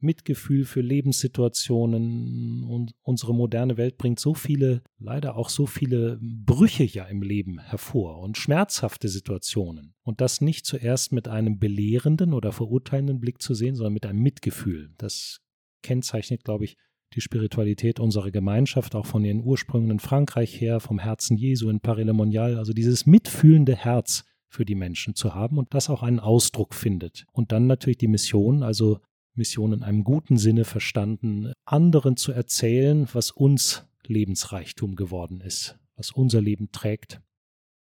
Mitgefühl 0.00 0.64
für 0.64 0.80
Lebenssituationen 0.80 2.64
und 2.64 2.94
unsere 3.02 3.32
moderne 3.32 3.76
Welt 3.76 3.96
bringt 3.96 4.18
so 4.18 4.34
viele, 4.34 4.82
leider 4.98 5.36
auch 5.36 5.50
so 5.50 5.66
viele 5.66 6.18
Brüche 6.20 6.82
ja 6.82 7.04
im 7.04 7.22
Leben 7.22 7.60
hervor 7.60 8.18
und 8.18 8.38
schmerzhafte 8.38 9.08
Situationen. 9.08 9.94
Und 10.02 10.20
das 10.20 10.40
nicht 10.40 10.66
zuerst 10.66 11.12
mit 11.12 11.28
einem 11.28 11.60
belehrenden 11.60 12.32
oder 12.32 12.50
verurteilenden 12.50 13.20
Blick 13.20 13.40
zu 13.40 13.54
sehen, 13.54 13.76
sondern 13.76 13.92
mit 13.92 14.06
einem 14.06 14.20
Mitgefühl. 14.20 14.92
Das 14.98 15.42
kennzeichnet, 15.82 16.44
glaube 16.44 16.64
ich, 16.64 16.76
die 17.14 17.20
Spiritualität 17.20 18.00
unserer 18.00 18.30
Gemeinschaft, 18.30 18.94
auch 18.94 19.06
von 19.06 19.24
ihren 19.24 19.42
Ursprüngen 19.42 19.90
in 19.90 19.98
Frankreich 19.98 20.60
her, 20.60 20.80
vom 20.80 20.98
Herzen 20.98 21.36
Jesu 21.36 21.68
in 21.68 21.80
Paris 21.80 22.06
Le 22.06 22.12
Monial, 22.12 22.56
also 22.56 22.72
dieses 22.72 23.06
mitfühlende 23.06 23.74
Herz 23.74 24.24
für 24.48 24.64
die 24.64 24.74
Menschen 24.74 25.14
zu 25.14 25.34
haben 25.34 25.58
und 25.58 25.74
das 25.74 25.90
auch 25.90 26.02
einen 26.02 26.20
Ausdruck 26.20 26.74
findet. 26.74 27.24
Und 27.32 27.52
dann 27.52 27.66
natürlich 27.66 27.98
die 27.98 28.08
Mission, 28.08 28.62
also 28.62 29.00
Mission 29.34 29.72
in 29.72 29.82
einem 29.82 30.04
guten 30.04 30.36
Sinne 30.38 30.64
verstanden, 30.64 31.52
anderen 31.64 32.16
zu 32.16 32.32
erzählen, 32.32 33.08
was 33.12 33.30
uns 33.30 33.86
Lebensreichtum 34.06 34.96
geworden 34.96 35.40
ist, 35.40 35.78
was 35.96 36.10
unser 36.10 36.40
Leben 36.40 36.72
trägt. 36.72 37.20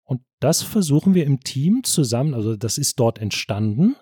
Und 0.05 0.23
das 0.41 0.63
versuchen 0.63 1.15
wir 1.15 1.27
im 1.27 1.41
Team 1.41 1.85
zusammen, 1.85 2.35
also 2.35 2.57
das 2.57 2.79
ist 2.79 2.99
dort 2.99 3.19
entstanden, 3.19 3.97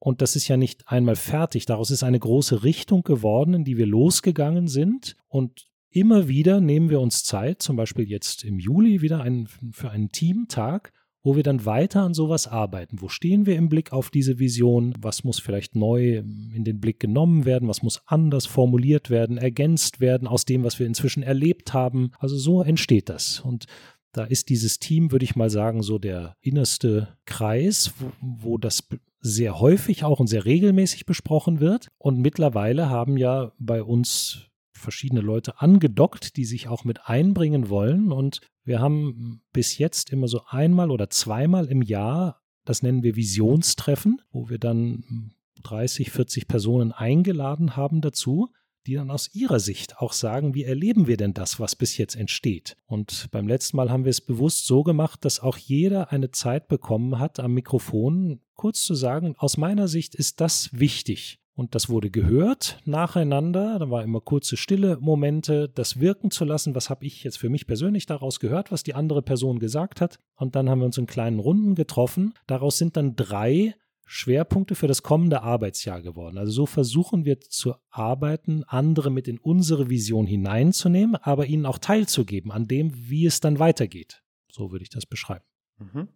und 0.00 0.22
das 0.22 0.34
ist 0.34 0.48
ja 0.48 0.56
nicht 0.56 0.88
einmal 0.88 1.14
fertig. 1.14 1.66
Daraus 1.66 1.90
ist 1.90 2.02
eine 2.02 2.18
große 2.18 2.64
Richtung 2.64 3.02
geworden, 3.02 3.52
in 3.52 3.64
die 3.64 3.76
wir 3.76 3.86
losgegangen 3.86 4.66
sind. 4.66 5.14
Und 5.28 5.68
immer 5.90 6.26
wieder 6.26 6.62
nehmen 6.62 6.88
wir 6.88 7.00
uns 7.00 7.22
Zeit, 7.22 7.60
zum 7.60 7.76
Beispiel 7.76 8.08
jetzt 8.08 8.42
im 8.42 8.58
Juli 8.58 9.02
wieder 9.02 9.20
ein, 9.20 9.46
für 9.72 9.90
einen 9.90 10.10
Teamtag, 10.10 10.94
wo 11.22 11.36
wir 11.36 11.42
dann 11.42 11.66
weiter 11.66 12.00
an 12.00 12.14
sowas 12.14 12.46
arbeiten. 12.46 13.02
Wo 13.02 13.08
stehen 13.08 13.44
wir 13.44 13.56
im 13.56 13.68
Blick 13.68 13.92
auf 13.92 14.08
diese 14.08 14.38
Vision? 14.38 14.94
Was 14.98 15.22
muss 15.22 15.38
vielleicht 15.38 15.76
neu 15.76 16.16
in 16.16 16.64
den 16.64 16.80
Blick 16.80 16.98
genommen 16.98 17.44
werden? 17.44 17.68
Was 17.68 17.82
muss 17.82 18.00
anders 18.06 18.46
formuliert 18.46 19.10
werden, 19.10 19.36
ergänzt 19.36 20.00
werden 20.00 20.26
aus 20.26 20.46
dem, 20.46 20.64
was 20.64 20.78
wir 20.78 20.86
inzwischen 20.86 21.22
erlebt 21.22 21.74
haben? 21.74 22.12
Also 22.18 22.38
so 22.38 22.62
entsteht 22.62 23.10
das. 23.10 23.40
Und 23.40 23.66
da 24.12 24.24
ist 24.24 24.48
dieses 24.48 24.78
Team, 24.78 25.12
würde 25.12 25.26
ich 25.26 25.36
mal 25.36 25.50
sagen, 25.50 25.82
so 25.82 25.98
der 25.98 26.36
innerste 26.40 27.18
Kreis, 27.26 27.92
wo, 27.98 28.12
wo 28.20 28.58
das 28.58 28.88
sehr 29.20 29.60
häufig 29.60 30.04
auch 30.04 30.20
und 30.20 30.26
sehr 30.26 30.44
regelmäßig 30.44 31.06
besprochen 31.06 31.60
wird. 31.60 31.88
Und 31.98 32.18
mittlerweile 32.18 32.88
haben 32.88 33.16
ja 33.16 33.52
bei 33.58 33.82
uns 33.82 34.50
verschiedene 34.72 35.20
Leute 35.20 35.60
angedockt, 35.60 36.36
die 36.36 36.44
sich 36.44 36.68
auch 36.68 36.84
mit 36.84 37.06
einbringen 37.06 37.68
wollen. 37.68 38.12
Und 38.12 38.40
wir 38.64 38.80
haben 38.80 39.42
bis 39.52 39.78
jetzt 39.78 40.10
immer 40.10 40.28
so 40.28 40.42
einmal 40.46 40.90
oder 40.90 41.10
zweimal 41.10 41.66
im 41.66 41.82
Jahr, 41.82 42.40
das 42.64 42.82
nennen 42.82 43.02
wir 43.02 43.16
Visionstreffen, 43.16 44.22
wo 44.32 44.48
wir 44.48 44.58
dann 44.58 45.34
30, 45.62 46.10
40 46.10 46.48
Personen 46.48 46.92
eingeladen 46.92 47.76
haben 47.76 48.00
dazu, 48.00 48.48
die 48.86 48.94
dann 48.94 49.10
aus 49.10 49.34
ihrer 49.34 49.60
Sicht 49.60 49.98
auch 49.98 50.12
sagen, 50.12 50.54
wie 50.54 50.64
erleben 50.64 51.06
wir 51.06 51.16
denn 51.16 51.34
das, 51.34 51.60
was 51.60 51.76
bis 51.76 51.96
jetzt 51.96 52.16
entsteht. 52.16 52.76
Und 52.86 53.28
beim 53.30 53.46
letzten 53.46 53.76
Mal 53.76 53.90
haben 53.90 54.04
wir 54.04 54.10
es 54.10 54.20
bewusst 54.20 54.66
so 54.66 54.82
gemacht, 54.82 55.24
dass 55.24 55.40
auch 55.40 55.56
jeder 55.56 56.12
eine 56.12 56.30
Zeit 56.30 56.68
bekommen 56.68 57.18
hat, 57.18 57.40
am 57.40 57.52
Mikrofon 57.54 58.40
kurz 58.54 58.84
zu 58.84 58.94
sagen, 58.94 59.34
aus 59.38 59.56
meiner 59.56 59.88
Sicht 59.88 60.14
ist 60.14 60.40
das 60.40 60.70
wichtig. 60.72 61.40
Und 61.60 61.74
das 61.74 61.90
wurde 61.90 62.10
gehört 62.10 62.78
nacheinander. 62.86 63.78
Da 63.78 63.90
war 63.90 64.02
immer 64.02 64.22
kurze 64.22 64.56
stille 64.56 64.96
Momente, 64.98 65.68
das 65.68 66.00
wirken 66.00 66.30
zu 66.30 66.46
lassen. 66.46 66.74
Was 66.74 66.88
habe 66.88 67.04
ich 67.04 67.22
jetzt 67.22 67.36
für 67.36 67.50
mich 67.50 67.66
persönlich 67.66 68.06
daraus 68.06 68.40
gehört, 68.40 68.72
was 68.72 68.82
die 68.82 68.94
andere 68.94 69.20
Person 69.20 69.58
gesagt 69.58 70.00
hat? 70.00 70.18
Und 70.36 70.56
dann 70.56 70.70
haben 70.70 70.78
wir 70.78 70.86
uns 70.86 70.96
in 70.96 71.06
kleinen 71.06 71.38
Runden 71.38 71.74
getroffen. 71.74 72.32
Daraus 72.46 72.78
sind 72.78 72.96
dann 72.96 73.14
drei 73.14 73.74
Schwerpunkte 74.12 74.74
für 74.74 74.88
das 74.88 75.04
kommende 75.04 75.42
Arbeitsjahr 75.42 76.02
geworden. 76.02 76.36
Also 76.36 76.50
so 76.50 76.66
versuchen 76.66 77.24
wir 77.24 77.38
zu 77.40 77.76
arbeiten, 77.90 78.64
andere 78.64 79.08
mit 79.08 79.28
in 79.28 79.38
unsere 79.38 79.88
Vision 79.88 80.26
hineinzunehmen, 80.26 81.14
aber 81.14 81.46
ihnen 81.46 81.64
auch 81.64 81.78
teilzugeben 81.78 82.50
an 82.50 82.66
dem, 82.66 82.90
wie 82.92 83.24
es 83.24 83.38
dann 83.38 83.60
weitergeht. 83.60 84.24
So 84.50 84.72
würde 84.72 84.82
ich 84.82 84.90
das 84.90 85.06
beschreiben. 85.06 85.44
Mhm. 85.78 86.08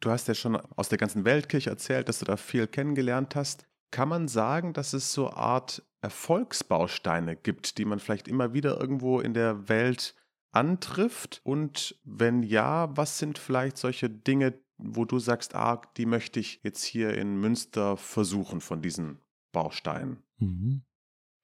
Du 0.00 0.10
hast 0.10 0.28
ja 0.28 0.34
schon 0.34 0.56
aus 0.56 0.90
der 0.90 0.98
ganzen 0.98 1.24
Weltkirche 1.24 1.70
erzählt, 1.70 2.10
dass 2.10 2.18
du 2.18 2.26
da 2.26 2.36
viel 2.36 2.66
kennengelernt 2.66 3.34
hast. 3.34 3.66
Kann 3.90 4.10
man 4.10 4.28
sagen, 4.28 4.74
dass 4.74 4.92
es 4.92 5.14
so 5.14 5.28
eine 5.28 5.38
Art 5.38 5.82
Erfolgsbausteine 6.02 7.34
gibt, 7.34 7.78
die 7.78 7.86
man 7.86 7.98
vielleicht 7.98 8.28
immer 8.28 8.52
wieder 8.52 8.78
irgendwo 8.78 9.20
in 9.20 9.32
der 9.32 9.70
Welt 9.70 10.14
antrifft? 10.52 11.40
Und 11.44 11.98
wenn 12.04 12.42
ja, 12.42 12.94
was 12.94 13.16
sind 13.18 13.38
vielleicht 13.38 13.78
solche 13.78 14.10
Dinge, 14.10 14.60
wo 14.78 15.04
du 15.04 15.18
sagst, 15.18 15.54
ah, 15.54 15.82
die 15.96 16.06
möchte 16.06 16.40
ich 16.40 16.60
jetzt 16.62 16.84
hier 16.84 17.16
in 17.16 17.36
Münster 17.36 17.96
versuchen 17.96 18.60
von 18.60 18.82
diesen 18.82 19.20
Bausteinen? 19.52 20.22
Mhm. 20.38 20.82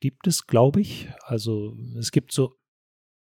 Gibt 0.00 0.26
es, 0.26 0.46
glaube 0.46 0.80
ich. 0.80 1.08
Also 1.22 1.76
es 1.98 2.10
gibt 2.10 2.32
so 2.32 2.54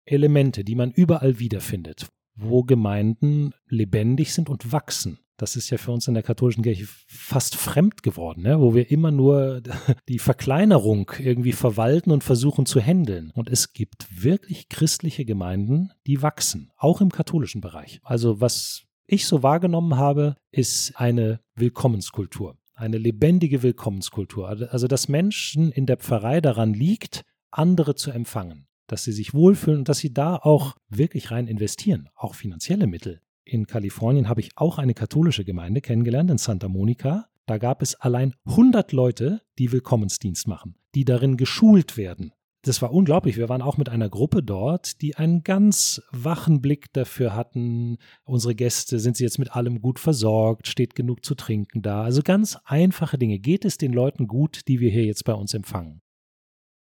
Elemente, 0.05 0.63
die 0.63 0.75
man 0.75 0.91
überall 0.91 1.39
wiederfindet, 1.39 2.07
wo 2.35 2.63
Gemeinden 2.63 3.53
lebendig 3.67 4.33
sind 4.33 4.49
und 4.49 4.71
wachsen. 4.71 5.19
Das 5.37 5.55
ist 5.55 5.69
ja 5.69 5.77
für 5.77 5.91
uns 5.91 6.07
in 6.07 6.15
der 6.15 6.23
katholischen 6.23 6.63
Kirche 6.63 6.87
fast 7.07 7.55
fremd 7.55 8.01
geworden, 8.01 8.41
ne? 8.41 8.59
wo 8.59 8.73
wir 8.73 8.89
immer 8.89 9.11
nur 9.11 9.61
die 10.09 10.17
Verkleinerung 10.17 11.11
irgendwie 11.19 11.51
verwalten 11.51 12.11
und 12.11 12.23
versuchen 12.23 12.65
zu 12.65 12.79
handeln. 12.81 13.31
Und 13.35 13.47
es 13.47 13.73
gibt 13.73 14.23
wirklich 14.23 14.67
christliche 14.67 15.25
Gemeinden, 15.25 15.91
die 16.07 16.23
wachsen, 16.23 16.71
auch 16.75 17.01
im 17.01 17.11
katholischen 17.11 17.61
Bereich. 17.61 17.99
Also 18.03 18.41
was 18.41 18.86
ich 19.07 19.25
so 19.25 19.41
wahrgenommen 19.41 19.97
habe, 19.97 20.35
ist 20.51 20.93
eine 20.95 21.39
Willkommenskultur, 21.55 22.57
eine 22.75 22.97
lebendige 22.97 23.63
Willkommenskultur. 23.63 24.47
Also 24.71 24.87
dass 24.87 25.07
Menschen 25.07 25.71
in 25.71 25.85
der 25.85 25.97
Pfarrei 25.97 26.41
daran 26.41 26.73
liegt, 26.73 27.23
andere 27.51 27.95
zu 27.95 28.11
empfangen 28.11 28.65
dass 28.89 29.03
sie 29.03 29.11
sich 29.11 29.33
wohlfühlen 29.33 29.79
und 29.79 29.89
dass 29.89 29.97
sie 29.97 30.13
da 30.13 30.37
auch 30.37 30.77
wirklich 30.87 31.29
rein 31.29 31.47
investieren, 31.47 32.07
auch 32.15 32.35
finanzielle 32.35 32.87
Mittel 32.87 33.19
in 33.47 33.65
Kalifornien 33.65 34.29
habe 34.29 34.41
ich 34.41 34.51
auch 34.55 34.77
eine 34.77 34.93
katholische 34.93 35.45
Gemeinde 35.45 35.81
kennengelernt, 35.81 36.29
in 36.29 36.37
Santa 36.37 36.67
Monica. 36.67 37.27
Da 37.45 37.57
gab 37.57 37.81
es 37.81 37.95
allein 37.95 38.33
100 38.45 38.91
Leute, 38.91 39.41
die 39.57 39.71
Willkommensdienst 39.71 40.47
machen, 40.47 40.75
die 40.95 41.05
darin 41.05 41.37
geschult 41.37 41.97
werden. 41.97 42.33
Das 42.67 42.81
war 42.81 42.91
unglaublich. 42.91 43.37
Wir 43.37 43.47
waren 43.49 43.61
auch 43.61 43.77
mit 43.77 43.87
einer 43.87 44.09
Gruppe 44.09 44.43
dort, 44.43 45.01
die 45.01 45.15
einen 45.15 45.43
ganz 45.43 46.01
wachen 46.11 46.61
Blick 46.61 46.91
dafür 46.91 47.33
hatten. 47.33 47.97
Unsere 48.25 48.55
Gäste, 48.55 48.99
sind 48.99 49.15
sie 49.15 49.23
jetzt 49.23 49.39
mit 49.39 49.55
allem 49.55 49.81
gut 49.81 49.99
versorgt? 49.99 50.67
Steht 50.67 50.93
genug 50.93 51.23
zu 51.23 51.35
trinken 51.35 51.81
da? 51.81 52.03
Also 52.03 52.21
ganz 52.21 52.57
einfache 52.65 53.17
Dinge. 53.17 53.39
Geht 53.39 53.63
es 53.63 53.77
den 53.77 53.93
Leuten 53.93 54.27
gut, 54.27 54.67
die 54.67 54.81
wir 54.81 54.89
hier 54.89 55.05
jetzt 55.05 55.23
bei 55.23 55.33
uns 55.33 55.53
empfangen? 55.53 56.01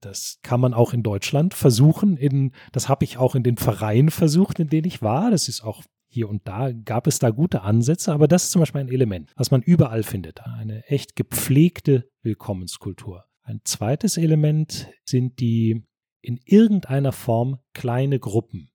Das 0.02 0.40
kann 0.42 0.60
man 0.60 0.74
auch 0.74 0.94
in 0.94 1.04
Deutschland 1.04 1.54
versuchen. 1.54 2.18
In, 2.18 2.54
das 2.72 2.90
habe 2.90 3.06
ich 3.06 3.18
auch 3.18 3.36
in 3.36 3.44
den 3.44 3.58
Vereinen 3.58 4.10
versucht, 4.10 4.60
in 4.60 4.70
denen 4.70 4.88
ich 4.88 5.02
war. 5.02 5.30
Das 5.30 5.48
ist 5.48 5.64
auch 5.64 5.84
hier 6.08 6.28
und 6.28 6.48
da 6.48 6.72
gab 6.72 7.06
es 7.06 7.20
da 7.20 7.30
gute 7.30 7.62
Ansätze, 7.62 8.14
aber 8.14 8.28
das 8.28 8.46
ist 8.46 8.52
zum 8.52 8.62
Beispiel 8.62 8.82
ein 8.82 8.90
Element, 8.90 9.32
was 9.36 9.52
man 9.52 9.62
überall 9.62 10.04
findet. 10.04 10.42
Eine 10.42 10.88
echt 10.88 11.16
gepflegte 11.16 12.10
Willkommenskultur. 12.24 13.27
Ein 13.48 13.62
zweites 13.64 14.18
Element 14.18 14.90
sind 15.06 15.40
die 15.40 15.84
in 16.22 16.38
irgendeiner 16.46 17.14
Form 17.14 17.60
kleine 17.74 18.20
Gruppen. 18.20 18.70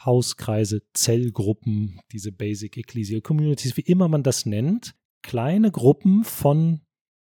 Hauskreise, 0.00 0.82
Zellgruppen, 0.94 2.00
diese 2.10 2.32
Basic 2.32 2.76
Ecclesial 2.76 3.20
Communities, 3.20 3.76
wie 3.76 3.82
immer 3.82 4.08
man 4.08 4.22
das 4.22 4.46
nennt. 4.46 4.94
Kleine 5.22 5.70
Gruppen 5.70 6.24
von 6.24 6.80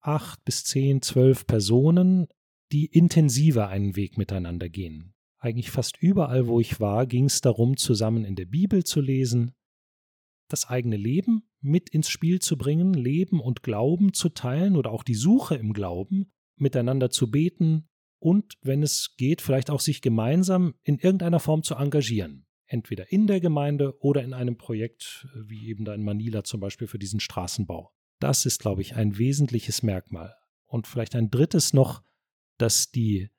acht 0.01 0.44
bis 0.44 0.64
zehn, 0.64 1.01
zwölf 1.01 1.47
Personen, 1.47 2.27
die 2.73 2.87
intensiver 2.87 3.68
einen 3.68 3.97
Weg 3.97 4.18
miteinander 4.18 4.68
gehen 4.68 5.14
eigentlich 5.38 5.71
fast 5.71 5.97
überall, 5.99 6.47
wo 6.49 6.61
ich 6.61 6.81
war, 6.81 7.07
ging 7.07 7.27
es 7.27 7.40
darum, 7.40 7.77
zusammen 7.77 8.25
in 8.25 8.35
der 8.35 8.47
Bibel 8.47 8.85
zu 8.85 9.01
lesen, 9.01 9.55
das 10.49 10.68
eigene 10.68 10.97
Leben 10.97 11.49
mit 11.61 11.90
ins 11.90 12.09
Spiel 12.09 12.40
zu 12.40 12.57
bringen, 12.57 12.94
Leben 12.94 13.40
und 13.40 13.62
Glauben 13.62 14.12
zu 14.12 14.29
teilen 14.31 14.77
oder 14.77 14.90
auch 14.90 15.05
die 15.05 15.14
Suche 15.14 15.57
im 15.57 15.73
Glauben, 15.73 16.33
miteinander 16.61 17.11
zu 17.11 17.31
beten 17.31 17.88
und, 18.21 18.55
wenn 18.62 18.83
es 18.83 19.14
geht, 19.16 19.40
vielleicht 19.40 19.71
auch 19.71 19.81
sich 19.81 20.03
gemeinsam 20.03 20.75
in 20.83 20.99
irgendeiner 20.99 21.40
Form 21.40 21.62
zu 21.62 21.75
engagieren. 21.75 22.47
Entweder 22.66 23.11
in 23.11 23.27
der 23.27 23.40
Gemeinde 23.40 23.97
oder 24.01 24.23
in 24.23 24.35
einem 24.35 24.57
Projekt, 24.57 25.27
wie 25.35 25.68
eben 25.68 25.85
da 25.85 25.94
in 25.94 26.05
Manila 26.05 26.44
zum 26.44 26.61
Beispiel 26.61 26.87
für 26.87 26.99
diesen 26.99 27.21
Straßenbau. 27.21 27.92
Das 28.21 28.44
ist, 28.44 28.61
glaube 28.61 28.83
ich, 28.83 28.97
ein 28.97 29.16
wesentliches 29.16 29.83
Merkmal. 29.83 30.35
Und 30.66 30.87
vielleicht 30.87 31.14
ein 31.14 31.31
drittes 31.31 31.73
noch, 31.73 32.03
dass 32.59 32.90
die 32.90 33.31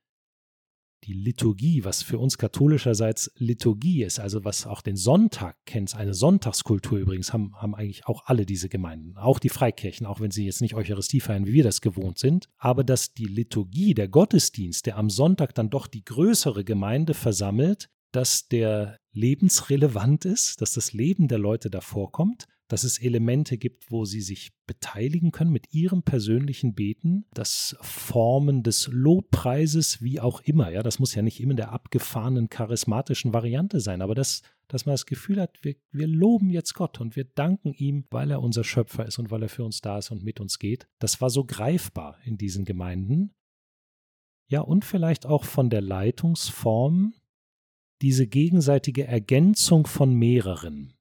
die 1.05 1.13
Liturgie, 1.13 1.83
was 1.83 2.03
für 2.03 2.19
uns 2.19 2.37
katholischerseits 2.37 3.31
Liturgie 3.37 4.03
ist, 4.03 4.19
also 4.19 4.43
was 4.43 4.67
auch 4.67 4.81
den 4.81 4.95
Sonntag 4.95 5.55
kennt, 5.65 5.95
eine 5.95 6.13
Sonntagskultur 6.13 6.99
übrigens, 6.99 7.33
haben, 7.33 7.55
haben 7.55 7.75
eigentlich 7.75 8.05
auch 8.05 8.25
alle 8.25 8.45
diese 8.45 8.69
Gemeinden, 8.69 9.17
auch 9.17 9.39
die 9.39 9.49
Freikirchen, 9.49 10.05
auch 10.05 10.19
wenn 10.19 10.31
sie 10.31 10.45
jetzt 10.45 10.61
nicht 10.61 10.75
Eucharistie 10.75 11.19
feiern, 11.19 11.45
wie 11.45 11.53
wir 11.53 11.63
das 11.63 11.81
gewohnt 11.81 12.19
sind, 12.19 12.49
aber 12.57 12.83
dass 12.83 13.13
die 13.13 13.25
Liturgie, 13.25 13.93
der 13.93 14.07
Gottesdienst, 14.07 14.85
der 14.85 14.97
am 14.97 15.09
Sonntag 15.09 15.55
dann 15.55 15.69
doch 15.69 15.87
die 15.87 16.03
größere 16.03 16.63
Gemeinde 16.63 17.13
versammelt, 17.13 17.89
dass 18.11 18.47
der 18.47 18.97
lebensrelevant 19.13 20.25
ist, 20.25 20.61
dass 20.61 20.73
das 20.73 20.93
Leben 20.93 21.27
der 21.27 21.37
Leute 21.37 21.69
davor 21.69 22.11
kommt, 22.11 22.47
dass 22.69 22.83
es 22.83 22.99
Elemente 22.99 23.57
gibt, 23.57 23.91
wo 23.91 24.05
sie 24.05 24.21
sich 24.21 24.51
beteiligen 24.67 25.31
können 25.31 25.51
mit 25.51 25.73
ihrem 25.73 26.03
persönlichen 26.03 26.75
Beten, 26.75 27.25
das 27.33 27.75
Formen 27.81 28.63
des 28.63 28.87
Lobpreises, 28.91 30.01
wie 30.01 30.19
auch 30.19 30.41
immer. 30.41 30.71
Ja, 30.71 30.83
das 30.83 30.99
muss 30.99 31.15
ja 31.15 31.23
nicht 31.23 31.41
immer 31.41 31.51
in 31.51 31.57
der 31.57 31.73
abgefahrenen, 31.73 32.47
charismatischen 32.47 33.33
Variante 33.33 33.81
sein, 33.81 34.03
aber 34.03 34.13
das, 34.13 34.43
dass 34.67 34.85
man 34.85 34.93
das 34.93 35.07
Gefühl 35.07 35.41
hat, 35.41 35.57
wir, 35.63 35.75
wir 35.91 36.07
loben 36.07 36.51
jetzt 36.51 36.75
Gott 36.75 37.01
und 37.01 37.15
wir 37.15 37.25
danken 37.25 37.73
ihm, 37.73 38.05
weil 38.11 38.29
er 38.29 38.41
unser 38.41 38.63
Schöpfer 38.63 39.05
ist 39.05 39.17
und 39.17 39.31
weil 39.31 39.41
er 39.41 39.49
für 39.49 39.65
uns 39.65 39.81
da 39.81 39.97
ist 39.97 40.11
und 40.11 40.23
mit 40.23 40.39
uns 40.39 40.59
geht. 40.59 40.87
Das 40.99 41.19
war 41.21 41.31
so 41.31 41.45
greifbar 41.45 42.19
in 42.23 42.37
diesen 42.37 42.65
Gemeinden. 42.65 43.33
Ja, 44.47 44.61
und 44.61 44.85
vielleicht 44.85 45.25
auch 45.25 45.43
von 45.43 45.71
der 45.71 45.81
Leitungsform 45.81 47.15
diese 48.01 48.27
gegenseitige 48.27 49.05
Ergänzung 49.05 49.87
von 49.87 50.13
mehreren. 50.13 50.93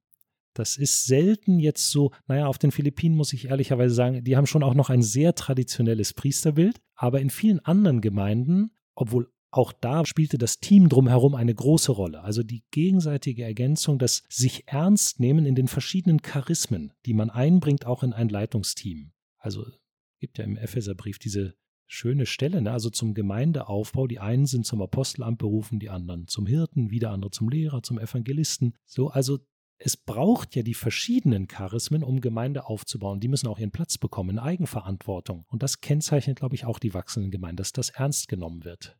Das 0.59 0.77
ist 0.77 1.07
selten 1.07 1.61
jetzt 1.61 1.91
so, 1.91 2.11
naja, 2.27 2.47
auf 2.47 2.59
den 2.59 2.73
Philippinen 2.73 3.17
muss 3.17 3.33
ich 3.33 3.49
ehrlicherweise 3.49 3.95
sagen, 3.95 4.25
die 4.25 4.37
haben 4.37 4.47
schon 4.47 4.65
auch 4.65 4.75
noch 4.75 4.91
ein 4.91 5.03
sehr 5.03 5.35
traditionelles 5.37 6.15
Priesterbild, 6.15 6.81
aber 6.97 7.21
in 7.21 7.31
vielen 7.31 7.61
anderen 7.61 8.01
Gemeinden, 8.01 8.73
obwohl 8.97 9.31
auch 9.51 9.73
da 9.73 10.05
spielte 10.05 10.37
das 10.37 10.59
Team 10.59 10.89
drumherum 10.89 11.37
eine 11.37 11.55
große 11.55 11.93
Rolle. 11.93 12.23
Also 12.23 12.43
die 12.43 12.65
gegenseitige 12.73 13.45
Ergänzung, 13.45 13.99
das 13.99 14.25
sich 14.29 14.65
ernst 14.67 15.21
nehmen 15.21 15.47
in 15.47 15.55
den 15.55 15.69
verschiedenen 15.69 16.23
Charismen, 16.23 16.93
die 17.07 17.15
man 17.15 17.31
einbringt, 17.31 17.87
auch 17.87 18.03
in 18.03 18.13
ein 18.13 18.29
Leitungsteam. 18.29 19.13
Also 19.39 19.65
gibt 20.19 20.39
ja 20.39 20.45
im 20.45 20.57
Epheserbrief 20.57 21.19
diese 21.21 21.55
schöne 21.87 22.27
Stelle, 22.27 22.61
ne? 22.61 22.73
also 22.73 22.91
zum 22.91 23.15
Gemeindeaufbau. 23.15 24.09
Die 24.09 24.19
einen 24.19 24.47
sind 24.47 24.67
zum 24.67 24.83
Apostelamt 24.83 25.39
berufen, 25.39 25.79
die 25.79 25.89
anderen 25.89 26.27
zum 26.27 26.47
Hirten, 26.47 26.91
wieder 26.91 27.13
andere 27.13 27.31
zum 27.31 27.49
Lehrer, 27.49 27.83
zum 27.83 27.99
Evangelisten. 27.99 28.75
So, 28.85 29.09
also 29.09 29.39
es 29.79 29.97
braucht 29.97 30.57
ja 30.57 30.63
die 30.63 30.75
verschiedenen 30.75 31.47
Charismen, 31.47 32.03
um 32.03 32.21
Gemeinde 32.21 32.67
aufzubauen. 32.67 33.21
Die 33.21 33.29
müssen 33.29 33.47
auch 33.47 33.59
ihren 33.59 33.71
Platz 33.71 33.97
bekommen 33.97 34.31
in 34.31 34.39
Eigenverantwortung. 34.41 35.45
Und 35.49 35.63
das 35.63 35.81
kennzeichnet, 35.81 36.41
glaube 36.41 36.57
ich, 36.57 36.65
auch 36.65 36.81
die 36.81 36.95
wachsenden 36.95 37.31
Gemeinden, 37.31 37.59
dass 37.59 37.73
das 37.73 37.91
ernst 37.91 38.29
genommen 38.29 38.65
wird. 38.65 38.99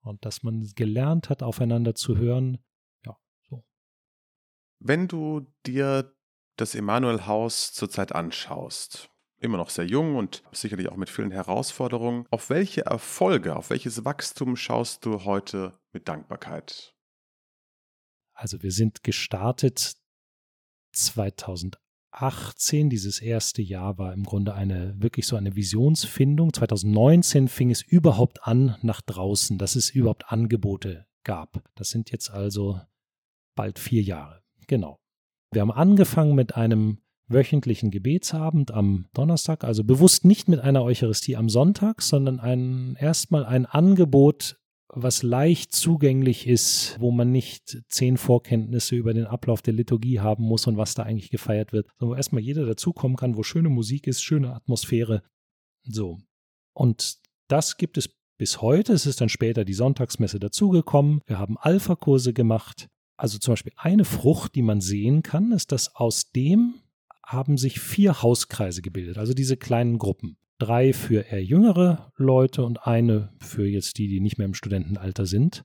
Und 0.00 0.24
dass 0.24 0.42
man 0.42 0.66
gelernt 0.74 1.28
hat, 1.28 1.42
aufeinander 1.42 1.94
zu 1.94 2.16
hören. 2.16 2.58
Ja, 3.04 3.16
so. 3.48 3.64
Wenn 4.78 5.08
du 5.08 5.46
dir 5.66 6.14
das 6.56 6.74
Emanuel-Haus 6.74 7.74
zurzeit 7.74 8.12
anschaust, 8.12 9.10
immer 9.40 9.58
noch 9.58 9.68
sehr 9.68 9.86
jung 9.86 10.16
und 10.16 10.42
sicherlich 10.52 10.88
auch 10.88 10.96
mit 10.96 11.10
vielen 11.10 11.32
Herausforderungen, 11.32 12.26
auf 12.30 12.48
welche 12.48 12.86
Erfolge, 12.86 13.56
auf 13.56 13.68
welches 13.68 14.06
Wachstum 14.06 14.56
schaust 14.56 15.04
du 15.04 15.24
heute 15.24 15.78
mit 15.92 16.08
Dankbarkeit? 16.08 16.94
Also 18.32 18.62
wir 18.62 18.72
sind 18.72 19.02
gestartet 19.02 19.96
2018, 20.94 22.90
dieses 22.90 23.20
erste 23.20 23.62
Jahr 23.62 23.98
war 23.98 24.12
im 24.12 24.24
Grunde 24.24 24.54
eine 24.54 24.94
wirklich 24.98 25.26
so 25.26 25.36
eine 25.36 25.56
Visionsfindung. 25.56 26.52
2019 26.52 27.48
fing 27.48 27.70
es 27.70 27.82
überhaupt 27.82 28.46
an 28.46 28.76
nach 28.82 29.00
draußen, 29.00 29.58
dass 29.58 29.76
es 29.76 29.90
überhaupt 29.90 30.30
Angebote 30.32 31.06
gab. 31.24 31.62
Das 31.74 31.90
sind 31.90 32.10
jetzt 32.10 32.30
also 32.30 32.80
bald 33.54 33.78
vier 33.78 34.02
Jahre. 34.02 34.42
Genau. 34.66 34.98
Wir 35.52 35.62
haben 35.62 35.72
angefangen 35.72 36.34
mit 36.34 36.56
einem 36.56 36.98
wöchentlichen 37.28 37.90
Gebetsabend 37.90 38.70
am 38.70 39.06
Donnerstag, 39.14 39.64
also 39.64 39.84
bewusst 39.84 40.24
nicht 40.24 40.48
mit 40.48 40.60
einer 40.60 40.82
Eucharistie 40.82 41.36
am 41.36 41.48
Sonntag, 41.48 42.02
sondern 42.02 42.38
ein, 42.38 42.96
erstmal 42.98 43.44
ein 43.44 43.66
Angebot, 43.66 44.60
was 44.96 45.22
leicht 45.22 45.72
zugänglich 45.72 46.46
ist, 46.46 46.96
wo 47.00 47.10
man 47.10 47.32
nicht 47.32 47.82
zehn 47.88 48.16
Vorkenntnisse 48.16 48.94
über 48.94 49.12
den 49.12 49.26
Ablauf 49.26 49.60
der 49.60 49.74
Liturgie 49.74 50.20
haben 50.20 50.44
muss 50.44 50.66
und 50.66 50.76
was 50.76 50.94
da 50.94 51.02
eigentlich 51.02 51.30
gefeiert 51.30 51.72
wird, 51.72 51.88
sondern 51.98 52.14
wo 52.14 52.16
erstmal 52.16 52.42
jeder 52.42 52.64
dazukommen 52.64 53.16
kann, 53.16 53.36
wo 53.36 53.42
schöne 53.42 53.68
Musik 53.68 54.06
ist, 54.06 54.22
schöne 54.22 54.54
Atmosphäre. 54.54 55.22
So. 55.82 56.18
Und 56.72 57.18
das 57.48 57.76
gibt 57.76 57.98
es 57.98 58.08
bis 58.38 58.60
heute. 58.62 58.92
Es 58.92 59.06
ist 59.06 59.20
dann 59.20 59.28
später 59.28 59.64
die 59.64 59.74
Sonntagsmesse 59.74 60.38
dazugekommen. 60.38 61.20
Wir 61.26 61.38
haben 61.38 61.58
Alpha-Kurse 61.58 62.32
gemacht. 62.32 62.88
Also 63.16 63.38
zum 63.38 63.52
Beispiel 63.52 63.72
eine 63.76 64.04
Frucht, 64.04 64.54
die 64.54 64.62
man 64.62 64.80
sehen 64.80 65.22
kann, 65.22 65.52
ist, 65.52 65.72
dass 65.72 65.94
aus 65.94 66.30
dem 66.30 66.74
haben 67.24 67.56
sich 67.58 67.80
vier 67.80 68.22
Hauskreise 68.22 68.82
gebildet, 68.82 69.18
also 69.18 69.34
diese 69.34 69.56
kleinen 69.56 69.98
Gruppen. 69.98 70.36
Drei 70.58 70.92
für 70.92 71.26
eher 71.26 71.42
jüngere 71.42 72.12
Leute 72.16 72.64
und 72.64 72.86
eine 72.86 73.32
für 73.40 73.66
jetzt 73.66 73.98
die, 73.98 74.08
die 74.08 74.20
nicht 74.20 74.38
mehr 74.38 74.46
im 74.46 74.54
Studentenalter 74.54 75.26
sind. 75.26 75.64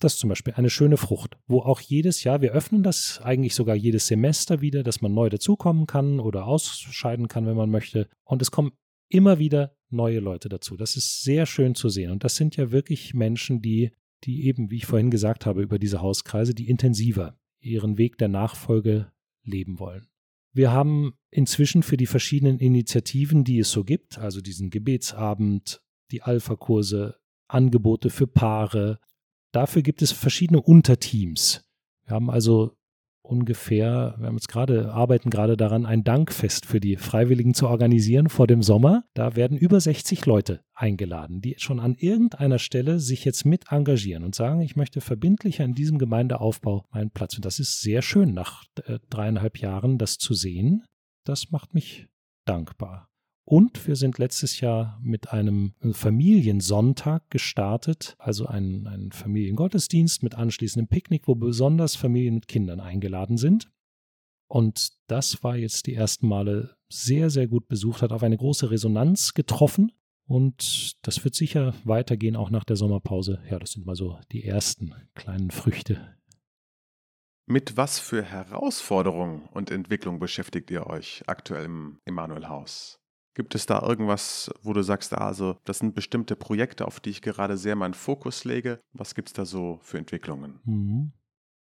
Das 0.00 0.14
ist 0.14 0.20
zum 0.20 0.30
Beispiel 0.30 0.54
eine 0.54 0.70
schöne 0.70 0.96
Frucht, 0.96 1.36
wo 1.46 1.60
auch 1.60 1.80
jedes 1.80 2.24
Jahr, 2.24 2.40
wir 2.40 2.52
öffnen 2.52 2.82
das 2.82 3.20
eigentlich 3.22 3.54
sogar 3.54 3.76
jedes 3.76 4.06
Semester 4.06 4.62
wieder, 4.62 4.82
dass 4.82 5.02
man 5.02 5.12
neu 5.12 5.28
dazukommen 5.28 5.86
kann 5.86 6.20
oder 6.20 6.46
ausscheiden 6.46 7.28
kann, 7.28 7.46
wenn 7.46 7.56
man 7.56 7.70
möchte. 7.70 8.08
Und 8.24 8.40
es 8.40 8.50
kommen 8.50 8.72
immer 9.10 9.38
wieder 9.38 9.76
neue 9.90 10.20
Leute 10.20 10.48
dazu. 10.48 10.78
Das 10.78 10.96
ist 10.96 11.22
sehr 11.22 11.44
schön 11.44 11.74
zu 11.74 11.90
sehen. 11.90 12.10
Und 12.10 12.24
das 12.24 12.36
sind 12.36 12.56
ja 12.56 12.72
wirklich 12.72 13.12
Menschen, 13.12 13.60
die, 13.60 13.92
die 14.24 14.46
eben, 14.46 14.70
wie 14.70 14.76
ich 14.76 14.86
vorhin 14.86 15.10
gesagt 15.10 15.44
habe, 15.44 15.60
über 15.62 15.78
diese 15.78 16.00
Hauskreise, 16.00 16.54
die 16.54 16.70
intensiver 16.70 17.38
ihren 17.60 17.98
Weg 17.98 18.16
der 18.16 18.28
Nachfolge 18.28 19.12
leben 19.44 19.78
wollen. 19.78 20.06
Wir 20.52 20.72
haben 20.72 21.14
inzwischen 21.30 21.82
für 21.82 21.96
die 21.96 22.06
verschiedenen 22.06 22.58
Initiativen, 22.58 23.44
die 23.44 23.58
es 23.60 23.70
so 23.70 23.84
gibt, 23.84 24.18
also 24.18 24.40
diesen 24.40 24.70
Gebetsabend, 24.70 25.80
die 26.10 26.22
Alpha-Kurse, 26.22 27.20
Angebote 27.46 28.10
für 28.10 28.26
Paare, 28.26 28.98
dafür 29.52 29.82
gibt 29.82 30.02
es 30.02 30.12
verschiedene 30.12 30.60
Unterteams. 30.60 31.64
Wir 32.04 32.14
haben 32.14 32.30
also 32.30 32.76
ungefähr, 33.30 34.16
wir 34.18 34.26
haben 34.26 34.36
jetzt 34.36 34.48
gerade, 34.48 34.92
arbeiten 34.92 35.30
gerade 35.30 35.56
daran, 35.56 35.86
ein 35.86 36.02
Dankfest 36.02 36.66
für 36.66 36.80
die 36.80 36.96
Freiwilligen 36.96 37.54
zu 37.54 37.68
organisieren 37.68 38.28
vor 38.28 38.46
dem 38.46 38.62
Sommer. 38.62 39.04
Da 39.14 39.36
werden 39.36 39.56
über 39.56 39.80
60 39.80 40.26
Leute 40.26 40.60
eingeladen, 40.74 41.40
die 41.40 41.54
schon 41.58 41.78
an 41.78 41.94
irgendeiner 41.94 42.58
Stelle 42.58 42.98
sich 42.98 43.24
jetzt 43.24 43.44
mit 43.44 43.70
engagieren 43.70 44.24
und 44.24 44.34
sagen, 44.34 44.60
ich 44.60 44.76
möchte 44.76 45.00
verbindlich 45.00 45.62
an 45.62 45.74
diesem 45.74 45.98
Gemeindeaufbau 45.98 46.86
meinen 46.90 47.10
Platz. 47.10 47.36
Und 47.36 47.44
das 47.44 47.60
ist 47.60 47.80
sehr 47.80 48.02
schön, 48.02 48.34
nach 48.34 48.64
äh, 48.84 48.98
dreieinhalb 49.08 49.58
Jahren 49.58 49.98
das 49.98 50.18
zu 50.18 50.34
sehen. 50.34 50.84
Das 51.24 51.50
macht 51.50 51.74
mich 51.74 52.08
dankbar. 52.46 53.09
Und 53.50 53.88
wir 53.88 53.96
sind 53.96 54.18
letztes 54.18 54.60
Jahr 54.60 55.00
mit 55.02 55.32
einem 55.32 55.74
Familiensonntag 55.90 57.28
gestartet, 57.30 58.14
also 58.20 58.46
einen, 58.46 58.86
einen 58.86 59.10
Familiengottesdienst 59.10 60.22
mit 60.22 60.36
anschließendem 60.36 60.86
Picknick, 60.86 61.26
wo 61.26 61.34
besonders 61.34 61.96
Familien 61.96 62.34
mit 62.34 62.46
Kindern 62.46 62.78
eingeladen 62.78 63.38
sind. 63.38 63.68
Und 64.46 64.92
das 65.08 65.42
war 65.42 65.56
jetzt 65.56 65.88
die 65.88 65.96
ersten 65.96 66.28
Male 66.28 66.76
sehr, 66.88 67.28
sehr 67.28 67.48
gut 67.48 67.66
besucht, 67.66 68.02
hat 68.02 68.12
auf 68.12 68.22
eine 68.22 68.36
große 68.36 68.70
Resonanz 68.70 69.34
getroffen. 69.34 69.90
Und 70.28 70.92
das 71.02 71.24
wird 71.24 71.34
sicher 71.34 71.74
weitergehen, 71.82 72.36
auch 72.36 72.50
nach 72.50 72.62
der 72.62 72.76
Sommerpause. 72.76 73.42
Ja, 73.50 73.58
das 73.58 73.72
sind 73.72 73.84
mal 73.84 73.96
so 73.96 74.16
die 74.30 74.44
ersten 74.44 74.94
kleinen 75.16 75.50
Früchte. 75.50 76.16
Mit 77.46 77.76
was 77.76 77.98
für 77.98 78.22
Herausforderungen 78.22 79.48
und 79.50 79.72
Entwicklung 79.72 80.20
beschäftigt 80.20 80.70
ihr 80.70 80.86
euch 80.86 81.24
aktuell 81.26 81.64
im 81.64 81.98
Emanuel-Haus? 82.04 83.00
Gibt 83.34 83.54
es 83.54 83.66
da 83.66 83.80
irgendwas, 83.80 84.50
wo 84.62 84.72
du 84.72 84.82
sagst, 84.82 85.14
also 85.14 85.56
das 85.64 85.78
sind 85.78 85.94
bestimmte 85.94 86.36
Projekte, 86.36 86.86
auf 86.86 87.00
die 87.00 87.10
ich 87.10 87.22
gerade 87.22 87.56
sehr 87.56 87.76
meinen 87.76 87.94
Fokus 87.94 88.44
lege? 88.44 88.80
Was 88.92 89.14
gibt 89.14 89.28
es 89.28 89.32
da 89.34 89.44
so 89.44 89.78
für 89.82 89.98
Entwicklungen? 89.98 90.60
Mhm. 90.64 91.12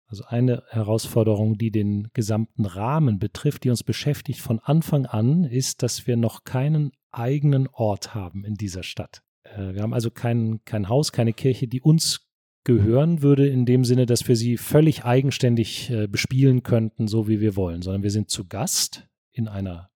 Also 0.07 0.25
eine 0.27 0.65
Herausforderung, 0.69 1.57
die 1.57 1.71
den 1.71 2.09
gesamten 2.15 2.67
Rahmen 2.67 3.21
betrifft, 3.21 3.63
die 3.63 3.71
uns 3.71 3.85
beschäftigt 3.85 4.41
von 4.41 4.59
Anfang 4.59 5.07
an, 5.07 5.45
ist, 5.45 5.85
dass 5.85 6.07
wir 6.09 6.17
noch 6.17 6.43
keinen 6.43 6.93
eigenen 7.13 7.69
Ort 7.69 8.15
haben 8.15 8.45
in 8.45 8.55
dieser 8.55 8.83
Stadt. 8.83 9.23
Äh, 9.45 9.75
wir 9.75 9.83
haben 9.83 9.95
also 9.95 10.11
kein, 10.11 10.61
kein 10.65 10.89
Haus, 10.89 11.13
keine 11.13 11.33
Kirche, 11.33 11.69
die 11.69 11.81
uns 11.81 12.29
gehören 12.65 13.23
würde, 13.23 13.49
in 13.49 13.65
dem 13.65 13.85
Sinne, 13.85 14.07
dass 14.07 14.27
wir 14.29 14.37
sie 14.37 14.57
völlig 14.57 15.05
eigenständig 15.05 15.91
äh, 15.91 16.07
bespielen 16.07 16.63
könnten, 16.63 17.09
so 17.09 17.29
wie 17.29 17.41
wir 17.41 17.57
wollen, 17.57 17.83
sondern 17.83 18.03
wir 18.03 18.11
sind 18.11 18.31
zu 18.31 18.47
Gast 18.47 19.09
in 19.33 19.49
einer 19.49 19.91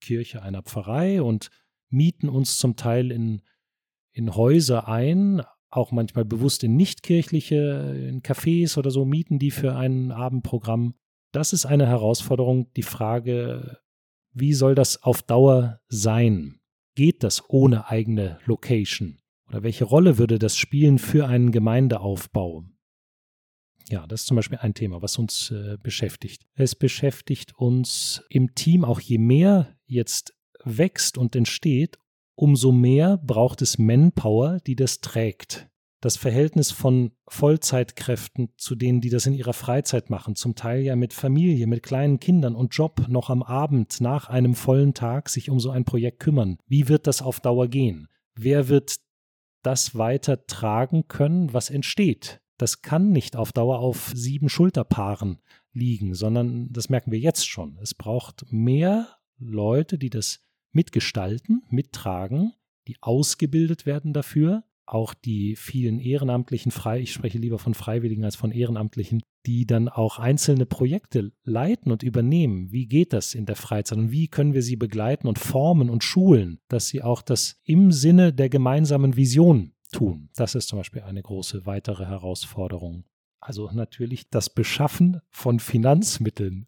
Kirche 0.00 0.42
einer 0.42 0.62
Pfarrei 0.62 1.22
und 1.22 1.50
mieten 1.88 2.28
uns 2.28 2.58
zum 2.58 2.76
Teil 2.76 3.10
in, 3.10 3.42
in 4.12 4.34
Häuser 4.34 4.88
ein, 4.88 5.42
auch 5.70 5.92
manchmal 5.92 6.24
bewusst 6.24 6.64
in 6.64 6.76
nichtkirchliche, 6.76 8.08
in 8.08 8.22
Cafés 8.22 8.78
oder 8.78 8.90
so, 8.90 9.04
mieten 9.04 9.38
die 9.38 9.50
für 9.50 9.76
ein 9.76 10.12
Abendprogramm. 10.12 10.94
Das 11.32 11.52
ist 11.52 11.66
eine 11.66 11.86
Herausforderung, 11.86 12.72
die 12.74 12.82
Frage, 12.82 13.78
wie 14.32 14.52
soll 14.52 14.74
das 14.74 15.02
auf 15.02 15.22
Dauer 15.22 15.80
sein? 15.88 16.60
Geht 16.94 17.22
das 17.22 17.48
ohne 17.48 17.88
eigene 17.88 18.38
Location? 18.46 19.18
Oder 19.48 19.62
welche 19.62 19.84
Rolle 19.84 20.18
würde 20.18 20.38
das 20.38 20.56
spielen 20.56 20.98
für 20.98 21.26
einen 21.26 21.52
Gemeindeaufbau? 21.52 22.64
Ja, 23.88 24.06
das 24.06 24.22
ist 24.22 24.26
zum 24.26 24.36
Beispiel 24.36 24.58
ein 24.58 24.74
Thema, 24.74 25.02
was 25.02 25.16
uns 25.18 25.50
äh, 25.52 25.76
beschäftigt. 25.80 26.46
Es 26.54 26.74
beschäftigt 26.74 27.54
uns 27.56 28.22
im 28.28 28.54
Team 28.54 28.84
auch 28.84 29.00
je 29.00 29.18
mehr 29.18 29.75
jetzt 29.86 30.34
wächst 30.64 31.18
und 31.18 31.36
entsteht, 31.36 31.98
umso 32.34 32.72
mehr 32.72 33.16
braucht 33.16 33.62
es 33.62 33.78
Manpower, 33.78 34.58
die 34.66 34.76
das 34.76 35.00
trägt. 35.00 35.68
Das 36.00 36.16
Verhältnis 36.16 36.70
von 36.70 37.12
Vollzeitkräften 37.26 38.50
zu 38.58 38.74
denen, 38.74 39.00
die 39.00 39.08
das 39.08 39.26
in 39.26 39.32
ihrer 39.32 39.54
Freizeit 39.54 40.10
machen, 40.10 40.36
zum 40.36 40.54
Teil 40.54 40.82
ja 40.82 40.94
mit 40.94 41.14
Familie, 41.14 41.66
mit 41.66 41.82
kleinen 41.82 42.20
Kindern 42.20 42.54
und 42.54 42.74
Job 42.74 43.06
noch 43.08 43.30
am 43.30 43.42
Abend 43.42 44.00
nach 44.00 44.28
einem 44.28 44.54
vollen 44.54 44.92
Tag 44.92 45.28
sich 45.30 45.50
um 45.50 45.58
so 45.58 45.70
ein 45.70 45.84
Projekt 45.84 46.20
kümmern. 46.20 46.58
Wie 46.66 46.88
wird 46.88 47.06
das 47.06 47.22
auf 47.22 47.40
Dauer 47.40 47.68
gehen? 47.68 48.08
Wer 48.34 48.68
wird 48.68 48.96
das 49.62 49.96
weiter 49.96 50.46
tragen 50.46 51.08
können, 51.08 51.52
was 51.54 51.70
entsteht? 51.70 52.40
das 52.58 52.82
kann 52.82 53.10
nicht 53.10 53.36
auf 53.36 53.52
Dauer 53.52 53.78
auf 53.78 54.12
sieben 54.14 54.48
Schulterpaaren 54.48 55.38
liegen, 55.72 56.14
sondern 56.14 56.72
das 56.72 56.88
merken 56.88 57.12
wir 57.12 57.18
jetzt 57.18 57.48
schon. 57.48 57.78
Es 57.82 57.94
braucht 57.94 58.46
mehr 58.50 59.08
Leute, 59.38 59.98
die 59.98 60.10
das 60.10 60.40
mitgestalten, 60.72 61.62
mittragen, 61.70 62.52
die 62.88 62.96
ausgebildet 63.00 63.86
werden 63.86 64.12
dafür, 64.12 64.64
auch 64.86 65.14
die 65.14 65.56
vielen 65.56 65.98
ehrenamtlichen 65.98 66.70
Frei, 66.70 67.00
ich 67.00 67.12
spreche 67.12 67.38
lieber 67.38 67.58
von 67.58 67.74
Freiwilligen 67.74 68.24
als 68.24 68.36
von 68.36 68.52
Ehrenamtlichen, 68.52 69.20
die 69.44 69.66
dann 69.66 69.88
auch 69.88 70.18
einzelne 70.18 70.66
Projekte 70.66 71.32
leiten 71.42 71.90
und 71.90 72.02
übernehmen. 72.02 72.70
Wie 72.70 72.86
geht 72.86 73.12
das 73.12 73.34
in 73.34 73.46
der 73.46 73.56
Freizeit 73.56 73.98
und 73.98 74.12
wie 74.12 74.28
können 74.28 74.54
wir 74.54 74.62
sie 74.62 74.76
begleiten 74.76 75.26
und 75.26 75.38
formen 75.38 75.90
und 75.90 76.04
schulen, 76.04 76.60
dass 76.68 76.88
sie 76.88 77.02
auch 77.02 77.22
das 77.22 77.60
im 77.64 77.90
Sinne 77.90 78.32
der 78.32 78.48
gemeinsamen 78.48 79.16
Vision 79.16 79.72
tun. 79.92 80.30
Das 80.36 80.54
ist 80.54 80.68
zum 80.68 80.78
Beispiel 80.78 81.02
eine 81.02 81.22
große 81.22 81.66
weitere 81.66 82.06
Herausforderung. 82.06 83.04
Also 83.46 83.70
natürlich 83.72 84.28
das 84.28 84.50
Beschaffen 84.50 85.20
von 85.30 85.60
Finanzmitteln 85.60 86.66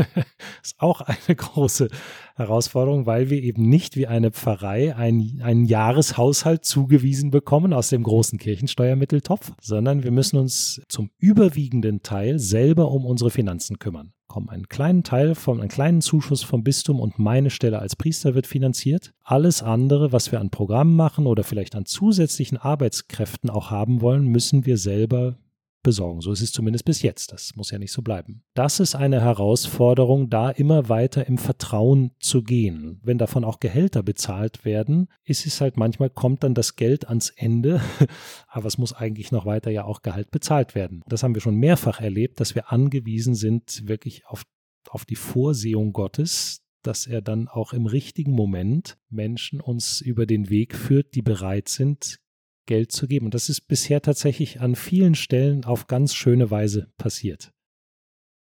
ist 0.62 0.80
auch 0.80 1.02
eine 1.02 1.16
große 1.36 1.88
Herausforderung, 2.34 3.04
weil 3.04 3.28
wir 3.28 3.42
eben 3.42 3.68
nicht 3.68 3.94
wie 3.94 4.06
eine 4.06 4.30
Pfarrei 4.30 4.96
einen, 4.96 5.42
einen 5.42 5.66
Jahreshaushalt 5.66 6.64
zugewiesen 6.64 7.30
bekommen 7.30 7.74
aus 7.74 7.90
dem 7.90 8.04
großen 8.04 8.38
Kirchensteuermitteltopf, 8.38 9.52
sondern 9.60 10.02
wir 10.02 10.12
müssen 10.12 10.38
uns 10.38 10.80
zum 10.88 11.10
überwiegenden 11.18 12.02
Teil 12.02 12.38
selber 12.38 12.90
um 12.90 13.04
unsere 13.04 13.30
Finanzen 13.30 13.78
kümmern 13.78 14.14
bekommen. 14.26 14.48
Einen 14.48 14.68
kleinen 14.68 15.04
Teil 15.04 15.34
von, 15.34 15.60
einen 15.60 15.68
kleinen 15.68 16.00
Zuschuss 16.00 16.42
vom 16.42 16.64
Bistum 16.64 17.00
und 17.00 17.18
meine 17.18 17.50
Stelle 17.50 17.80
als 17.80 17.96
Priester 17.96 18.34
wird 18.34 18.46
finanziert. 18.46 19.12
Alles 19.22 19.62
andere, 19.62 20.10
was 20.10 20.32
wir 20.32 20.40
an 20.40 20.48
Programmen 20.48 20.96
machen 20.96 21.26
oder 21.26 21.44
vielleicht 21.44 21.76
an 21.76 21.84
zusätzlichen 21.84 22.56
Arbeitskräften 22.56 23.50
auch 23.50 23.70
haben 23.70 24.00
wollen, 24.00 24.26
müssen 24.26 24.64
wir 24.64 24.78
selber 24.78 25.36
besorgen. 25.84 26.20
So 26.20 26.32
ist 26.32 26.40
es 26.40 26.50
zumindest 26.50 26.84
bis 26.84 27.02
jetzt. 27.02 27.30
Das 27.30 27.54
muss 27.54 27.70
ja 27.70 27.78
nicht 27.78 27.92
so 27.92 28.02
bleiben. 28.02 28.42
Das 28.54 28.80
ist 28.80 28.96
eine 28.96 29.20
Herausforderung, 29.20 30.28
da 30.28 30.50
immer 30.50 30.88
weiter 30.88 31.28
im 31.28 31.38
Vertrauen 31.38 32.10
zu 32.18 32.42
gehen. 32.42 32.98
Wenn 33.04 33.18
davon 33.18 33.44
auch 33.44 33.60
Gehälter 33.60 34.02
bezahlt 34.02 34.64
werden, 34.64 35.06
ist 35.22 35.46
es 35.46 35.60
halt 35.60 35.76
manchmal 35.76 36.10
kommt 36.10 36.42
dann 36.42 36.54
das 36.54 36.74
Geld 36.74 37.08
ans 37.08 37.30
Ende, 37.30 37.80
aber 38.48 38.66
es 38.66 38.78
muss 38.78 38.92
eigentlich 38.92 39.30
noch 39.30 39.46
weiter 39.46 39.70
ja 39.70 39.84
auch 39.84 40.02
Gehalt 40.02 40.32
bezahlt 40.32 40.74
werden. 40.74 41.02
Das 41.06 41.22
haben 41.22 41.34
wir 41.34 41.42
schon 41.42 41.56
mehrfach 41.56 42.00
erlebt, 42.00 42.40
dass 42.40 42.56
wir 42.56 42.72
angewiesen 42.72 43.36
sind 43.36 43.86
wirklich 43.86 44.26
auf, 44.26 44.42
auf 44.88 45.04
die 45.04 45.16
Vorsehung 45.16 45.92
Gottes, 45.92 46.64
dass 46.82 47.06
er 47.06 47.22
dann 47.22 47.48
auch 47.48 47.72
im 47.72 47.86
richtigen 47.86 48.32
Moment 48.32 48.98
Menschen 49.08 49.60
uns 49.60 50.00
über 50.00 50.26
den 50.26 50.50
Weg 50.50 50.74
führt, 50.74 51.14
die 51.14 51.22
bereit 51.22 51.68
sind, 51.68 52.18
Geld 52.66 52.92
zu 52.92 53.06
geben. 53.06 53.26
Und 53.26 53.34
das 53.34 53.48
ist 53.48 53.62
bisher 53.62 54.02
tatsächlich 54.02 54.60
an 54.60 54.74
vielen 54.74 55.14
Stellen 55.14 55.64
auf 55.64 55.86
ganz 55.86 56.14
schöne 56.14 56.50
Weise 56.50 56.92
passiert. 56.96 57.52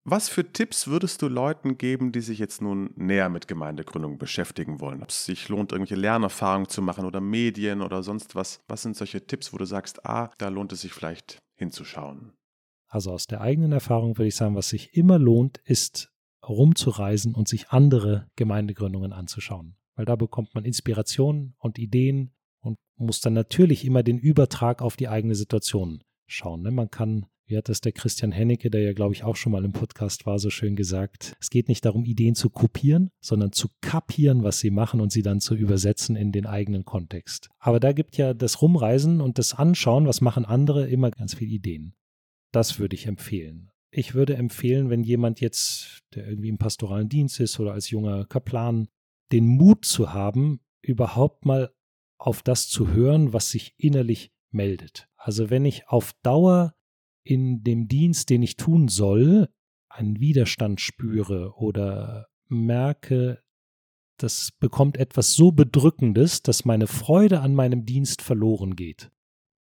Was 0.05 0.29
für 0.29 0.53
Tipps 0.53 0.89
würdest 0.89 1.23
du 1.23 1.29
Leuten 1.29 1.79
geben, 1.79 2.11
die 2.11 2.23
sich 2.23 2.41
jetzt 2.41 2.61
nun 2.61 2.91
näher 2.97 3.29
mit 3.29 3.47
Gemeindegründung 3.47 4.19
beschäftigen 4.19 4.81
wollen? 4.81 5.01
Ob 5.01 5.11
es 5.11 5.27
sich 5.27 5.49
lohnt, 5.49 5.71
irgendwelche 5.71 6.01
Lernerfahrungen 6.01 6.69
zu 6.69 6.83
machen 6.83 7.05
oder 7.05 7.21
Medien 7.21 7.83
oder 7.83 8.03
sonst 8.03 8.35
was? 8.35 8.61
Was 8.67 8.83
sind 8.83 8.97
solche 8.97 9.25
Tipps, 9.25 9.53
wo 9.53 9.59
du 9.59 9.65
sagst, 9.65 10.05
ah, 10.05 10.33
da 10.39 10.49
lohnt 10.49 10.73
es 10.73 10.81
sich 10.81 10.93
vielleicht 10.93 11.39
hinzuschauen? 11.55 12.33
Also 12.89 13.13
aus 13.13 13.29
der 13.29 13.41
eigenen 13.41 13.71
Erfahrung 13.71 14.19
würde 14.19 14.27
ich 14.27 14.35
sagen, 14.35 14.57
was 14.57 14.71
sich 14.71 14.93
immer 14.93 15.21
lohnt, 15.21 15.59
ist 15.65 16.13
rumzureisen 16.47 17.37
und 17.37 17.47
sich 17.47 17.71
andere 17.71 18.27
Gemeindegründungen 18.35 19.13
anzuschauen. 19.13 19.77
Weil 19.95 20.05
da 20.05 20.17
bekommt 20.17 20.53
man 20.55 20.65
Inspiration 20.65 21.55
und 21.59 21.79
Ideen 21.79 22.35
und 22.63 22.79
muss 22.97 23.21
dann 23.21 23.35
natürlich 23.35 23.85
immer 23.85 24.03
den 24.03 24.19
Übertrag 24.19 24.83
auf 24.83 24.97
die 24.97 25.09
eigene 25.09 25.35
Situation 25.35 26.03
schauen. 26.27 26.63
Ne? 26.63 26.71
Man 26.71 26.91
kann 26.91 27.27
wie 27.53 27.57
hat 27.59 27.69
das 27.69 27.83
der 27.83 27.93
Christian 27.93 28.33
Hennecke, 28.33 28.71
der 28.71 28.81
ja, 28.81 28.93
glaube 28.95 29.15
ich, 29.15 29.25
auch 29.25 29.37
schon 29.37 29.53
mal 29.53 29.65
im 29.65 29.73
Podcast 29.73 30.25
war, 30.25 30.39
so 30.39 30.49
schön 30.49 30.75
gesagt? 30.75 31.37
Es 31.39 31.51
geht 31.51 31.69
nicht 31.69 31.85
darum, 31.85 32.05
Ideen 32.05 32.35
zu 32.35 32.49
kopieren, 32.49 33.11
sondern 33.21 33.53
zu 33.53 33.69
kapieren, 33.83 34.43
was 34.43 34.59
sie 34.59 34.71
machen 34.71 35.03
und 35.03 35.13
sie 35.13 35.21
dann 35.21 35.41
zu 35.41 35.55
übersetzen 35.55 36.17
in 36.17 36.33
den 36.33 36.47
eigenen 36.47 36.87
Kontext. 36.87 37.51
Aber 37.59 37.79
da 37.79 37.93
gibt 37.93 38.17
ja 38.17 38.33
das 38.33 38.63
Rumreisen 38.63 39.21
und 39.21 39.39
das 39.39 39.53
Anschauen, 39.53 40.07
was 40.07 40.23
machen 40.23 40.47
andere, 40.47 40.89
immer 40.89 41.11
ganz 41.11 41.35
viele 41.35 41.51
Ideen. 41.51 41.95
Das 42.53 42.79
würde 42.79 42.95
ich 42.95 43.07
empfehlen. 43.07 43.71
Ich 43.91 44.15
würde 44.15 44.37
empfehlen, 44.37 44.89
wenn 44.89 45.03
jemand 45.03 45.41
jetzt, 45.41 46.01
der 46.15 46.27
irgendwie 46.27 46.49
im 46.49 46.59
pastoralen 46.59 47.11
Dienst 47.11 47.39
ist 47.39 47.61
oder 47.61 47.73
als 47.73 47.91
junger 47.91 48.25
Kaplan, 48.25 48.89
den 49.31 49.47
Mut 49.47 49.85
zu 49.85 50.15
haben, 50.15 50.61
überhaupt 50.81 51.45
mal 51.45 51.71
auf 52.27 52.43
das 52.43 52.69
zu 52.69 52.89
hören, 52.89 53.33
was 53.33 53.51
sich 53.51 53.75
innerlich 53.79 54.31
meldet. 54.53 55.09
Also 55.17 55.51
wenn 55.51 55.65
ich 55.65 55.89
auf 55.89 56.13
Dauer 56.23 56.75
in 57.25 57.65
dem 57.65 57.89
Dienst, 57.89 58.31
den 58.31 58.43
ich 58.43 58.57
tun 58.57 58.87
soll, 58.89 59.49
einen 59.89 60.21
Widerstand 60.21 60.81
spüre 60.81 61.55
oder 61.57 62.29
merke, 62.49 63.43
das 64.19 64.53
bekommt 64.61 64.99
etwas 64.99 65.33
so 65.33 65.51
Bedrückendes, 65.51 66.43
dass 66.43 66.65
meine 66.65 66.87
Freude 66.87 67.41
an 67.41 67.55
meinem 67.55 67.85
Dienst 67.85 68.23
verloren 68.23 68.77
geht, 68.77 69.11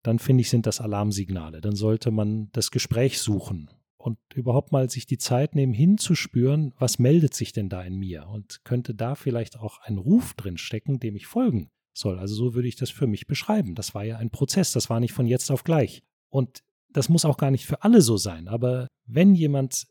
dann 0.01 0.17
finde 0.17 0.41
ich, 0.41 0.49
sind 0.49 0.65
das 0.65 0.81
Alarmsignale. 0.81 1.61
Dann 1.61 1.75
sollte 1.75 2.09
man 2.09 2.49
das 2.51 2.71
Gespräch 2.71 3.19
suchen 3.19 3.69
und 3.97 4.17
überhaupt 4.33 4.71
mal 4.71 4.89
sich 4.89 5.05
die 5.05 5.17
Zeit 5.19 5.53
nehmen, 5.53 5.73
hinzuspüren, 5.73 6.73
was 6.79 6.97
meldet 6.97 7.35
sich 7.35 7.51
denn 7.51 7.69
da 7.69 7.83
in 7.83 7.95
mir 7.95 8.27
und 8.27 8.63
könnte 8.63 8.95
da 8.95 9.13
vielleicht 9.13 9.59
auch 9.59 9.79
ein 9.81 9.97
Ruf 9.97 10.33
drin 10.33 10.57
stecken, 10.57 10.99
dem 10.99 11.15
ich 11.15 11.27
folgen 11.27 11.69
soll. 11.99 12.19
Also 12.19 12.35
so 12.35 12.53
würde 12.55 12.67
ich 12.67 12.75
das 12.75 12.89
für 12.89 13.07
mich 13.07 13.27
beschreiben. 13.27 13.75
Das 13.75 13.93
war 13.93 14.03
ja 14.03 14.17
ein 14.17 14.31
Prozess, 14.31 14.71
das 14.71 14.89
war 14.89 14.99
nicht 14.99 15.13
von 15.13 15.27
jetzt 15.27 15.51
auf 15.51 15.63
gleich. 15.63 16.01
Und 16.29 16.63
das 16.91 17.09
muss 17.09 17.25
auch 17.25 17.37
gar 17.37 17.51
nicht 17.51 17.65
für 17.65 17.83
alle 17.83 18.01
so 18.01 18.17
sein, 18.17 18.47
aber 18.47 18.87
wenn 19.05 19.35
jemand 19.35 19.87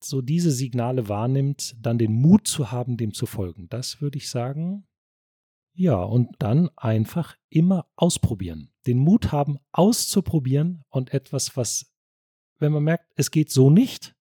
so 0.00 0.20
diese 0.20 0.50
Signale 0.50 1.08
wahrnimmt, 1.08 1.76
dann 1.78 1.98
den 1.98 2.12
Mut 2.12 2.48
zu 2.48 2.72
haben, 2.72 2.96
dem 2.96 3.14
zu 3.14 3.26
folgen, 3.26 3.68
das 3.68 4.00
würde 4.00 4.18
ich 4.18 4.28
sagen, 4.28 4.86
ja, 5.74 6.02
und 6.02 6.34
dann 6.38 6.70
einfach 6.76 7.36
immer 7.48 7.86
ausprobieren. 7.96 8.72
Den 8.86 8.98
Mut 8.98 9.32
haben, 9.32 9.58
auszuprobieren 9.70 10.82
und 10.90 11.14
etwas, 11.14 11.56
was, 11.56 11.92
wenn 12.58 12.72
man 12.72 12.82
merkt, 12.82 13.10
es 13.16 13.30
geht 13.30 13.50
so 13.50 13.70
nicht, 13.70 14.14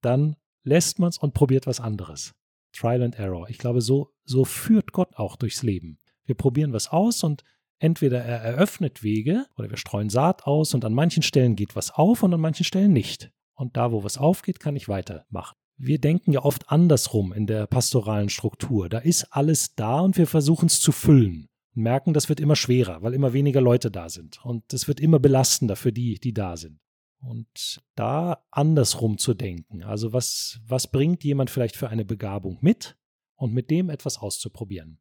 dann 0.00 0.36
lässt 0.62 0.98
man 0.98 1.10
es 1.10 1.18
und 1.18 1.34
probiert 1.34 1.66
was 1.66 1.80
anderes. 1.80 2.34
Trial 2.72 3.02
and 3.02 3.18
Error. 3.18 3.48
Ich 3.50 3.58
glaube, 3.58 3.82
so, 3.82 4.14
so 4.24 4.44
führt 4.44 4.92
Gott 4.92 5.16
auch 5.16 5.36
durchs 5.36 5.62
Leben. 5.62 5.98
Wir 6.24 6.34
probieren 6.34 6.72
was 6.72 6.88
aus 6.88 7.22
und 7.22 7.44
entweder 7.78 8.22
er 8.22 8.40
eröffnet 8.40 9.02
Wege 9.02 9.46
oder 9.56 9.70
wir 9.70 9.76
streuen 9.76 10.10
Saat 10.10 10.44
aus 10.44 10.74
und 10.74 10.84
an 10.84 10.94
manchen 10.94 11.22
Stellen 11.22 11.56
geht 11.56 11.76
was 11.76 11.90
auf 11.90 12.22
und 12.22 12.32
an 12.32 12.40
manchen 12.40 12.64
Stellen 12.64 12.92
nicht. 12.92 13.30
Und 13.54 13.76
da, 13.76 13.92
wo 13.92 14.02
was 14.04 14.18
aufgeht, 14.18 14.60
kann 14.60 14.76
ich 14.76 14.88
weitermachen. 14.88 15.56
Wir 15.76 15.98
denken 15.98 16.32
ja 16.32 16.42
oft 16.42 16.70
andersrum 16.70 17.32
in 17.32 17.46
der 17.46 17.66
pastoralen 17.66 18.28
Struktur. 18.28 18.88
Da 18.88 18.98
ist 18.98 19.24
alles 19.30 19.74
da 19.74 20.00
und 20.00 20.16
wir 20.16 20.26
versuchen 20.26 20.66
es 20.66 20.80
zu 20.80 20.92
füllen. 20.92 21.48
Merken, 21.72 22.14
das 22.14 22.28
wird 22.28 22.38
immer 22.38 22.54
schwerer, 22.54 23.02
weil 23.02 23.14
immer 23.14 23.32
weniger 23.32 23.60
Leute 23.60 23.90
da 23.90 24.08
sind. 24.08 24.44
Und 24.44 24.72
es 24.72 24.86
wird 24.86 25.00
immer 25.00 25.18
belastender 25.18 25.74
für 25.74 25.92
die, 25.92 26.20
die 26.20 26.32
da 26.32 26.56
sind. 26.56 26.78
Und 27.20 27.82
da 27.96 28.44
andersrum 28.50 29.18
zu 29.18 29.34
denken. 29.34 29.82
Also 29.82 30.12
was, 30.12 30.60
was 30.66 30.86
bringt 30.86 31.24
jemand 31.24 31.50
vielleicht 31.50 31.76
für 31.76 31.88
eine 31.88 32.04
Begabung 32.04 32.58
mit 32.60 32.96
und 33.34 33.52
mit 33.52 33.70
dem 33.70 33.90
etwas 33.90 34.18
auszuprobieren. 34.18 35.00